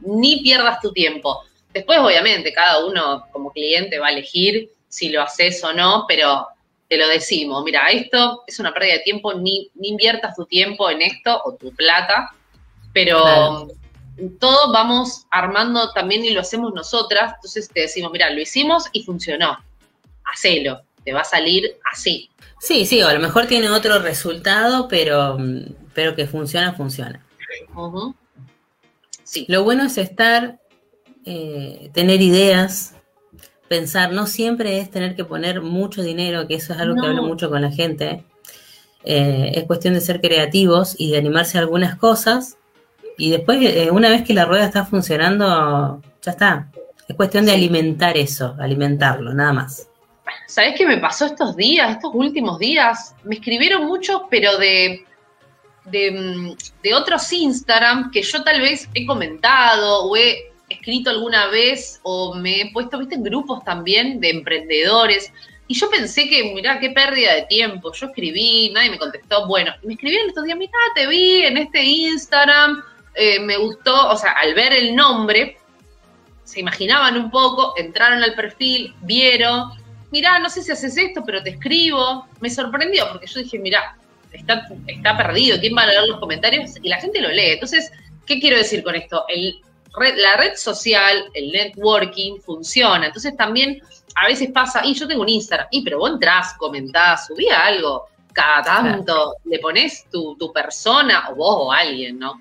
ni 0.00 0.40
pierdas 0.40 0.80
tu 0.80 0.92
tiempo. 0.92 1.42
Después, 1.74 1.98
obviamente, 1.98 2.52
cada 2.52 2.84
uno 2.84 3.26
como 3.30 3.52
cliente 3.52 3.98
va 3.98 4.08
a 4.08 4.12
elegir 4.12 4.70
si 4.90 5.08
lo 5.08 5.22
haces 5.22 5.64
o 5.64 5.72
no, 5.72 6.04
pero 6.06 6.46
te 6.88 6.98
lo 6.98 7.08
decimos, 7.08 7.62
mira, 7.64 7.86
esto 7.86 8.42
es 8.46 8.58
una 8.58 8.74
pérdida 8.74 8.94
de 8.94 9.00
tiempo, 9.00 9.32
ni, 9.32 9.70
ni 9.76 9.88
inviertas 9.90 10.34
tu 10.34 10.44
tiempo 10.44 10.90
en 10.90 11.00
esto 11.02 11.40
o 11.44 11.54
tu 11.54 11.72
plata, 11.72 12.34
pero 12.92 13.68
todo 14.40 14.72
vamos 14.72 15.26
armando 15.30 15.92
también 15.92 16.24
y 16.24 16.30
lo 16.30 16.40
hacemos 16.40 16.74
nosotras, 16.74 17.34
entonces 17.36 17.68
te 17.68 17.82
decimos, 17.82 18.10
mira, 18.10 18.28
lo 18.30 18.40
hicimos 18.40 18.84
y 18.92 19.04
funcionó, 19.04 19.56
hacelo, 20.24 20.82
te 21.04 21.12
va 21.12 21.20
a 21.20 21.24
salir 21.24 21.76
así. 21.92 22.28
Sí, 22.58 22.84
sí, 22.84 23.00
a 23.00 23.12
lo 23.14 23.20
mejor 23.20 23.46
tiene 23.46 23.70
otro 23.70 24.00
resultado, 24.00 24.88
pero, 24.88 25.38
pero 25.94 26.16
que 26.16 26.26
funciona, 26.26 26.72
funciona. 26.72 27.24
sí. 29.22 29.46
Lo 29.48 29.62
bueno 29.62 29.84
es 29.84 29.96
estar, 29.96 30.58
eh, 31.24 31.90
tener 31.94 32.20
ideas, 32.20 32.96
pensar, 33.70 34.10
no 34.10 34.26
siempre 34.26 34.80
es 34.80 34.90
tener 34.90 35.14
que 35.14 35.24
poner 35.24 35.62
mucho 35.62 36.02
dinero, 36.02 36.48
que 36.48 36.56
eso 36.56 36.72
es 36.72 36.80
algo 36.80 37.00
que 37.00 37.06
hablo 37.06 37.22
mucho 37.22 37.48
con 37.48 37.62
la 37.62 37.70
gente. 37.70 38.24
Eh, 39.04 39.52
es 39.54 39.62
cuestión 39.62 39.94
de 39.94 40.00
ser 40.00 40.20
creativos 40.20 40.96
y 40.98 41.12
de 41.12 41.18
animarse 41.18 41.56
a 41.56 41.60
algunas 41.60 41.94
cosas 41.94 42.58
y 43.16 43.30
después, 43.30 43.60
eh, 43.62 43.90
una 43.92 44.08
vez 44.08 44.22
que 44.22 44.34
la 44.34 44.44
rueda 44.44 44.64
está 44.64 44.84
funcionando, 44.84 46.02
ya 46.20 46.32
está. 46.32 46.68
Es 47.06 47.14
cuestión 47.14 47.46
de 47.46 47.52
alimentar 47.52 48.16
eso, 48.16 48.56
alimentarlo, 48.58 49.32
nada 49.32 49.52
más. 49.52 49.88
¿Sabés 50.48 50.74
qué 50.76 50.84
me 50.84 50.98
pasó 50.98 51.26
estos 51.26 51.54
días, 51.54 51.92
estos 51.92 52.10
últimos 52.12 52.58
días? 52.58 53.14
Me 53.22 53.36
escribieron 53.36 53.84
mucho, 53.86 54.26
pero 54.28 54.58
de, 54.58 55.04
de, 55.84 56.10
mm, 56.10 56.56
de, 56.82 56.94
otros 56.94 57.32
Instagram 57.32 58.10
que 58.10 58.22
yo 58.22 58.42
tal 58.42 58.60
vez 58.60 58.88
he 58.94 59.06
comentado 59.06 60.06
o 60.06 60.16
he 60.16 60.49
escrito 60.70 61.10
alguna 61.10 61.48
vez 61.48 62.00
o 62.02 62.34
me 62.34 62.62
he 62.62 62.72
puesto, 62.72 62.98
viste, 62.98 63.16
en 63.16 63.24
grupos 63.24 63.62
también 63.64 64.20
de 64.20 64.30
emprendedores. 64.30 65.32
Y 65.66 65.74
yo 65.74 65.90
pensé 65.90 66.28
que, 66.28 66.54
mirá, 66.54 66.80
qué 66.80 66.90
pérdida 66.90 67.34
de 67.34 67.42
tiempo. 67.42 67.92
Yo 67.92 68.06
escribí, 68.06 68.70
nadie 68.72 68.90
me 68.90 68.98
contestó. 68.98 69.46
Bueno, 69.46 69.72
me 69.82 69.94
escribieron 69.94 70.28
estos 70.28 70.44
días, 70.44 70.56
mirá, 70.56 70.72
te 70.94 71.06
vi 71.06 71.42
en 71.42 71.58
este 71.58 71.82
Instagram, 71.82 72.82
eh, 73.14 73.38
me 73.40 73.56
gustó, 73.56 74.08
o 74.08 74.16
sea, 74.16 74.32
al 74.32 74.54
ver 74.54 74.72
el 74.72 74.96
nombre, 74.96 75.58
se 76.44 76.60
imaginaban 76.60 77.16
un 77.16 77.30
poco, 77.30 77.74
entraron 77.76 78.22
al 78.22 78.34
perfil, 78.34 78.94
vieron, 79.02 79.70
mirá, 80.10 80.38
no 80.38 80.50
sé 80.50 80.62
si 80.62 80.72
haces 80.72 80.96
esto, 80.96 81.22
pero 81.24 81.42
te 81.42 81.50
escribo. 81.50 82.26
Me 82.40 82.50
sorprendió 82.50 83.08
porque 83.10 83.26
yo 83.26 83.40
dije, 83.40 83.58
mirá, 83.58 83.96
está, 84.32 84.66
está 84.86 85.16
perdido, 85.16 85.58
¿quién 85.60 85.76
va 85.76 85.82
a 85.82 85.86
leer 85.86 86.08
los 86.08 86.18
comentarios? 86.18 86.72
Y 86.82 86.88
la 86.88 87.00
gente 87.00 87.20
lo 87.20 87.28
lee. 87.28 87.52
Entonces, 87.52 87.92
¿qué 88.26 88.40
quiero 88.40 88.56
decir 88.56 88.82
con 88.82 88.94
esto? 88.94 89.24
El, 89.28 89.60
la 89.98 90.36
red 90.36 90.54
social, 90.56 91.30
el 91.34 91.52
networking 91.52 92.40
funciona. 92.40 93.06
Entonces 93.06 93.36
también 93.36 93.82
a 94.14 94.26
veces 94.26 94.50
pasa, 94.52 94.84
y 94.84 94.94
yo 94.94 95.06
tengo 95.06 95.22
un 95.22 95.28
Instagram, 95.28 95.68
y 95.70 95.82
pero 95.82 95.98
vos 95.98 96.10
entrás, 96.10 96.54
comentás, 96.58 97.26
subí 97.26 97.48
algo, 97.48 98.08
cada 98.32 98.62
tanto, 98.62 99.36
le 99.44 99.58
pones 99.58 100.06
tu, 100.10 100.36
tu 100.36 100.52
persona, 100.52 101.28
o 101.30 101.34
vos 101.34 101.56
o 101.58 101.72
alguien, 101.72 102.18
¿no? 102.18 102.40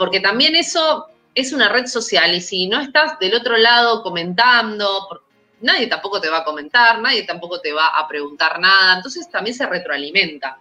porque 0.00 0.20
también 0.20 0.56
eso 0.56 1.08
es 1.34 1.52
una 1.52 1.68
red 1.68 1.84
social 1.84 2.34
y 2.34 2.40
si 2.40 2.66
no 2.68 2.80
estás 2.80 3.18
del 3.18 3.34
otro 3.34 3.58
lado 3.58 4.02
comentando, 4.02 5.20
nadie 5.60 5.88
tampoco 5.88 6.22
te 6.22 6.30
va 6.30 6.38
a 6.38 6.44
comentar, 6.44 7.02
nadie 7.02 7.24
tampoco 7.24 7.60
te 7.60 7.70
va 7.74 7.88
a 7.88 8.08
preguntar 8.08 8.58
nada, 8.58 8.96
entonces 8.96 9.30
también 9.30 9.54
se 9.54 9.66
retroalimenta. 9.66 10.58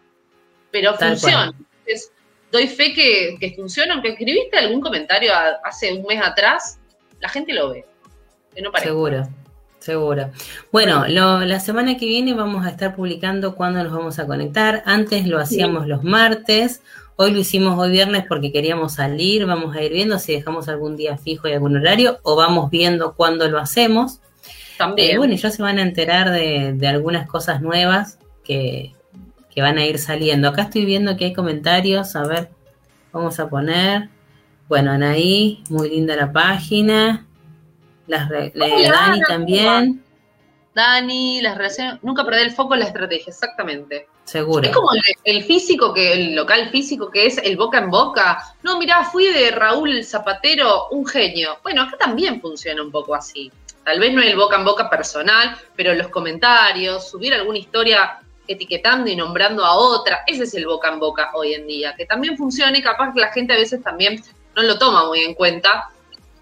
Pero 0.72 0.94
funciona. 0.94 1.54
Entonces, 1.58 2.12
doy 2.52 2.68
fe 2.68 2.94
que, 2.94 3.54
funciona, 3.56 3.94
aunque 3.94 4.10
escribiste 4.10 4.58
algún 4.58 4.82
comentario 4.82 5.32
hace 5.64 5.94
un 5.94 6.06
mes 6.06 6.22
atrás, 6.22 6.80
la 7.20 7.30
gente 7.30 7.54
lo 7.54 7.72
ve. 7.72 7.86
Seguro. 8.82 9.28
Seguro. 9.80 10.30
Bueno, 10.72 11.08
la 11.08 11.60
semana 11.60 11.98
que 11.98 12.06
viene 12.06 12.34
vamos 12.34 12.66
a 12.66 12.70
estar 12.70 12.96
publicando 12.96 13.56
cuándo 13.56 13.82
nos 13.84 13.94
vamos 13.94 14.20
a 14.20 14.28
conectar. 14.28 14.84
Antes 14.86 15.26
lo 15.26 15.40
hacíamos 15.40 15.88
los 15.88 16.04
martes. 16.04 16.82
Hoy 17.16 17.32
lo 17.32 17.40
hicimos 17.40 17.78
hoy 17.78 17.92
viernes 17.92 18.24
porque 18.28 18.52
queríamos 18.52 18.94
salir, 18.94 19.46
vamos 19.46 19.76
a 19.76 19.82
ir 19.82 19.92
viendo 19.92 20.20
si 20.20 20.32
dejamos 20.32 20.70
algún 20.70 20.96
día 20.96 21.18
fijo 21.18 21.50
y 21.50 21.52
algún 21.52 21.76
horario 21.76 22.20
o 22.24 22.38
vamos 22.38 22.70
viendo 22.70 23.14
cuándo 23.14 23.50
lo 23.50 23.60
hacemos. 23.60 24.20
También. 24.78 25.16
Eh, 25.16 25.18
bueno, 25.18 25.34
y 25.34 25.38
ya 25.38 25.52
se 25.52 25.62
van 25.62 25.80
a 25.80 25.82
enterar 25.82 26.32
de, 26.32 26.88
algunas 26.88 27.28
cosas 27.28 27.62
nuevas 27.62 28.20
que, 28.46 28.94
van 29.62 29.78
a 29.78 29.86
ir 29.86 30.00
saliendo. 30.00 30.50
Acá 30.50 30.64
estoy 30.64 30.86
viendo 30.86 31.18
que 31.18 31.26
hay 31.26 31.34
comentarios, 31.34 32.16
a 32.16 32.26
ver, 32.26 32.50
vamos 33.12 33.40
a 33.40 33.50
poner. 33.50 34.10
Bueno, 34.68 34.92
Anaí, 34.92 35.64
muy 35.70 35.90
linda 35.90 36.16
la 36.16 36.32
página. 36.32 37.26
Las, 38.08 38.30
Dani 38.30 39.22
también. 39.28 40.04
Dani, 40.74 41.42
las 41.42 41.58
relaciones, 41.58 42.00
nunca 42.04 42.24
perder 42.24 42.48
el 42.48 42.52
foco 42.52 42.74
en 42.74 42.82
la 42.82 42.86
estrategia, 42.86 43.32
exactamente. 43.32 44.08
Seguro. 44.24 44.68
Es 44.68 44.76
como 44.76 44.90
el, 45.24 45.44
físico, 45.44 45.94
que 45.94 46.14
el 46.14 46.36
local 46.36 46.70
físico 46.70 47.10
que 47.10 47.26
es 47.26 47.40
el 47.40 47.58
boca 47.58 47.80
en 47.80 47.90
boca. 47.90 48.38
No, 48.62 48.78
mira, 48.78 49.04
fui 49.04 49.26
de 49.26 49.50
Raúl 49.52 50.04
Zapatero, 50.04 50.88
un 50.92 51.06
genio. 51.06 51.58
Bueno, 51.64 51.82
acá 51.82 51.98
también 51.98 52.40
funciona 52.40 52.82
un 52.82 52.92
poco 52.92 53.16
así. 53.16 53.52
Tal 53.84 54.00
vez 54.00 54.14
no 54.14 54.22
el 54.22 54.36
boca 54.36 54.56
en 54.56 54.66
boca 54.66 54.90
personal, 54.90 55.58
pero 55.76 55.96
los 55.96 56.10
comentarios, 56.10 57.10
subir 57.10 57.34
alguna 57.34 57.58
historia 57.58 58.20
etiquetando 58.50 59.10
y 59.10 59.16
nombrando 59.16 59.64
a 59.64 59.76
otra, 59.76 60.24
ese 60.28 60.44
es 60.44 60.54
el 60.56 60.66
boca 60.66 60.90
en 60.90 61.00
boca 61.00 61.30
hoy 61.34 61.54
en 61.54 61.68
día, 61.68 61.94
que 61.96 62.06
también 62.06 62.36
funciona 62.36 62.78
y 62.78 62.82
capaz 62.82 63.14
que 63.14 63.22
la 63.22 63.32
gente 63.32 63.54
a 63.54 63.58
veces 63.58 63.82
también 63.82 64.22
no 64.56 64.64
lo 64.64 64.78
toma 64.78 65.06
muy 65.06 65.22
en 65.22 65.36
cuenta, 65.36 65.90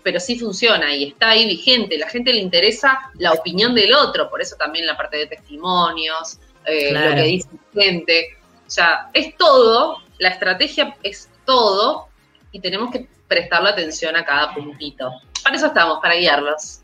pero 0.02 0.20
sí 0.20 0.40
funciona 0.40 0.96
y 0.96 1.10
está 1.10 1.30
ahí 1.30 1.46
vigente. 1.46 1.98
La 1.98 2.10
gente 2.10 2.34
le 2.34 2.40
interesa 2.40 2.98
la 3.16 3.34
opinión 3.34 3.76
del 3.76 3.94
otro, 3.94 4.30
por 4.30 4.42
eso 4.42 4.56
también 4.56 4.86
la 4.86 4.96
parte 4.96 5.18
de 5.18 5.28
testimonios, 5.28 6.40
eh, 6.66 6.94
lo 6.94 7.16
que 7.16 7.24
dice 7.24 7.50
la 7.74 7.82
gente. 7.82 8.38
O 8.66 8.70
sea, 8.70 9.10
es 9.14 9.36
todo, 9.38 9.98
la 10.18 10.30
estrategia 10.30 10.96
es 11.04 11.30
todo 11.46 12.08
y 12.52 12.60
tenemos 12.60 12.92
que 12.92 13.08
prestarle 13.28 13.70
atención 13.70 14.16
a 14.16 14.26
cada 14.26 14.54
puntito. 14.54 15.12
Para 15.44 15.56
eso 15.58 15.68
estamos, 15.68 16.00
para 16.02 16.16
guiarlos. 16.16 16.80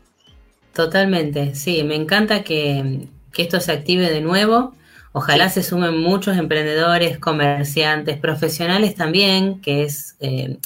Totalmente, 0.74 1.54
sí, 1.54 1.84
me 1.84 1.94
encanta 1.94 2.42
que, 2.42 3.08
esto 3.36 3.60
se 3.60 3.72
active 3.72 4.10
de 4.10 4.20
nuevo. 4.20 4.74
Ojalá 5.16 5.48
se 5.48 5.62
sumen 5.62 6.00
muchos 6.00 6.36
emprendedores, 6.36 7.20
comerciantes, 7.20 8.18
profesionales 8.18 8.96
también, 8.96 9.60
que 9.60 9.84
es 9.84 10.16
eh, 10.18 10.58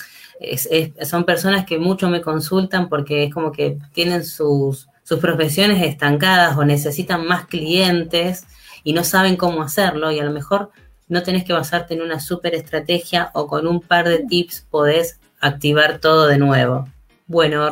son 1.05 1.25
personas 1.25 1.67
que 1.67 1.79
mucho 1.79 2.09
me 2.09 2.23
consultan 2.23 2.89
porque 2.89 3.25
es 3.25 3.35
como 3.35 3.53
que 3.53 3.77
tienen 3.93 4.25
sus, 4.25 4.89
sus 5.03 5.19
profesiones 5.19 5.83
estancadas 5.83 6.57
o 6.57 6.65
necesitan 6.65 7.27
más 7.27 7.47
clientes 7.47 8.47
y 8.85 8.95
no 8.95 9.05
saben 9.05 9.37
cómo 9.37 9.61
hacerlo 9.61 10.13
y 10.13 10.19
a 10.19 10.25
lo 10.25 10.31
mejor 10.31 10.71
no 11.09 11.23
tenés 11.23 11.45
que 11.45 11.53
basarte 11.53 11.93
en 11.93 12.01
una 12.01 12.19
super 12.19 12.55
estrategia 12.55 13.31
o 13.35 13.49
con 13.49 13.67
un 13.67 13.83
par 13.83 14.09
de 14.09 14.21
tips 14.21 14.67
podés 14.71 15.21
activar 15.41 15.99
todo 15.99 16.27
de 16.27 16.39
nuevo. 16.39 16.89
Bueno, 17.27 17.71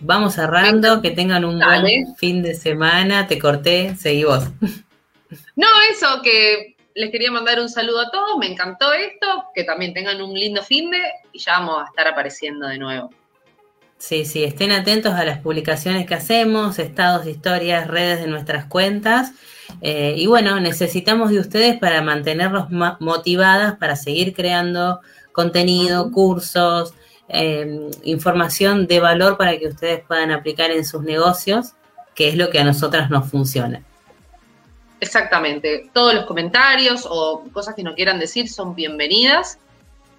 vamos 0.00 0.34
cerrando, 0.34 1.00
que 1.00 1.12
tengan 1.12 1.46
un 1.46 1.60
buen 1.60 2.14
fin 2.16 2.42
de 2.42 2.54
semana, 2.54 3.26
te 3.26 3.38
corté, 3.38 3.96
seguí 3.96 4.24
vos. 4.24 4.44
No, 5.56 5.66
eso, 5.90 6.20
que 6.22 6.76
les 6.94 7.10
quería 7.10 7.30
mandar 7.30 7.60
un 7.60 7.68
saludo 7.68 8.00
a 8.00 8.10
todos, 8.10 8.36
me 8.38 8.46
encantó 8.46 8.92
esto, 8.92 9.44
que 9.54 9.64
también 9.64 9.94
tengan 9.94 10.20
un 10.20 10.34
lindo 10.34 10.62
fin 10.62 10.90
de 10.90 11.00
y 11.32 11.38
ya 11.38 11.58
vamos 11.58 11.82
a 11.82 11.84
estar 11.86 12.08
apareciendo 12.08 12.66
de 12.66 12.78
nuevo. 12.78 13.10
Sí, 13.98 14.24
sí, 14.24 14.44
estén 14.44 14.72
atentos 14.72 15.12
a 15.12 15.26
las 15.26 15.40
publicaciones 15.40 16.06
que 16.06 16.14
hacemos, 16.14 16.78
estados, 16.78 17.26
historias, 17.26 17.86
redes 17.86 18.20
de 18.20 18.28
nuestras 18.28 18.64
cuentas. 18.64 19.32
Eh, 19.82 20.14
y 20.16 20.26
bueno, 20.26 20.58
necesitamos 20.58 21.30
de 21.30 21.38
ustedes 21.38 21.78
para 21.78 22.00
mantenerlos 22.00 22.70
motivadas 22.70 23.76
para 23.76 23.96
seguir 23.96 24.32
creando 24.32 25.00
contenido, 25.32 26.10
cursos, 26.12 26.94
em, 27.28 27.90
información 28.02 28.86
de 28.86 29.00
valor 29.00 29.36
para 29.36 29.58
que 29.58 29.68
ustedes 29.68 30.02
puedan 30.06 30.30
aplicar 30.30 30.70
en 30.70 30.86
sus 30.86 31.02
negocios, 31.02 31.74
que 32.14 32.30
es 32.30 32.36
lo 32.36 32.48
que 32.48 32.58
a 32.58 32.64
nosotras 32.64 33.10
nos 33.10 33.30
funciona. 33.30 33.84
Exactamente. 35.00 35.90
Todos 35.92 36.14
los 36.14 36.26
comentarios 36.26 37.06
o 37.08 37.44
cosas 37.52 37.74
que 37.74 37.82
nos 37.82 37.94
quieran 37.94 38.18
decir 38.18 38.48
son 38.48 38.74
bienvenidas. 38.74 39.58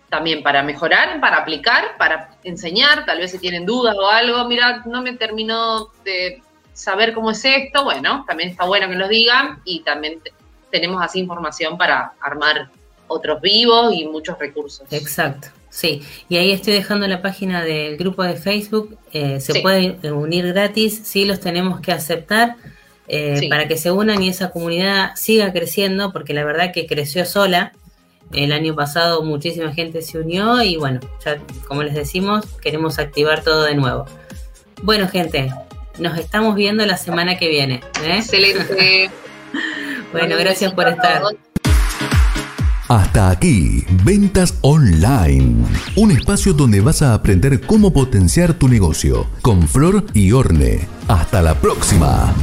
También 0.10 0.44
para 0.44 0.62
mejorar, 0.62 1.22
para 1.22 1.38
aplicar, 1.38 1.96
para 1.98 2.36
enseñar, 2.44 3.06
tal 3.06 3.20
vez 3.20 3.32
si 3.32 3.40
tienen 3.40 3.66
dudas 3.66 3.96
o 3.98 4.10
algo, 4.10 4.44
mira, 4.46 4.84
no 4.86 5.02
me 5.02 5.14
terminó 5.14 5.88
de 6.04 6.42
saber 6.74 7.14
cómo 7.14 7.32
es 7.32 7.46
esto, 7.46 7.86
bueno, 7.86 8.26
también 8.28 8.50
está 8.50 8.66
bueno 8.66 8.90
que 8.90 8.96
nos 8.96 9.08
digan 9.08 9.62
y 9.64 9.82
también 9.82 10.20
tenemos 10.70 11.02
así 11.02 11.20
información 11.20 11.78
para 11.78 12.14
armar 12.20 12.70
otros 13.08 13.42
vivos 13.42 13.94
y 13.94 14.06
muchos 14.06 14.38
recursos. 14.38 14.86
Exacto. 14.92 15.50
Sí, 15.70 16.02
y 16.28 16.36
ahí 16.36 16.52
estoy 16.52 16.74
dejando 16.74 17.08
la 17.08 17.22
página 17.22 17.64
del 17.64 17.96
grupo 17.96 18.24
de 18.24 18.36
Facebook. 18.36 18.98
Eh, 19.14 19.40
se 19.40 19.62
pueden 19.62 20.00
unir 20.14 20.48
gratis, 20.48 21.02
sí 21.06 21.24
los 21.24 21.40
tenemos 21.40 21.80
que 21.80 21.94
aceptar 21.94 22.58
eh, 23.14 23.50
para 23.50 23.68
que 23.68 23.78
se 23.78 23.92
unan 23.92 24.24
y 24.24 24.30
esa 24.30 24.52
comunidad 24.52 25.12
siga 25.16 25.52
creciendo, 25.52 26.14
porque 26.14 26.34
la 26.34 26.46
verdad 26.46 26.72
que 26.72 26.88
creció 26.88 27.26
sola. 27.26 27.74
El 28.32 28.54
año 28.54 28.74
pasado 28.74 29.22
muchísima 29.22 29.74
gente 29.74 30.02
se 30.02 30.18
unió 30.18 30.64
y 30.64 30.78
bueno, 30.78 31.02
ya 31.26 31.38
como 31.68 31.84
les 31.84 31.94
decimos, 31.94 32.46
queremos 32.62 33.00
activar 33.00 33.44
todo 33.44 33.64
de 33.64 33.76
nuevo. 33.76 34.06
Bueno, 34.82 35.10
gente, 35.10 35.54
nos 36.00 36.18
estamos 36.18 36.56
viendo 36.56 36.86
la 36.86 36.96
semana 36.96 37.38
que 37.38 37.50
viene. 37.50 37.82
¿eh? 38.02 38.20
Excelente. 38.20 39.12
bueno, 40.14 40.38
gracias 40.38 40.74
por 40.74 40.88
estar. 40.88 41.22
Hasta 42.92 43.30
aquí, 43.30 43.86
Ventas 44.04 44.56
Online, 44.60 45.64
un 45.96 46.12
espacio 46.12 46.52
donde 46.52 46.82
vas 46.82 47.02
a 47.02 47.14
aprender 47.14 47.62
cómo 47.62 47.94
potenciar 47.94 48.54
tu 48.54 48.68
negocio 48.68 49.28
con 49.42 49.66
Flor 49.66 50.06
y 50.14 50.34
Orne. 50.34 50.90
Hasta 51.08 51.42
la 51.42 51.56
próxima. 51.56 52.34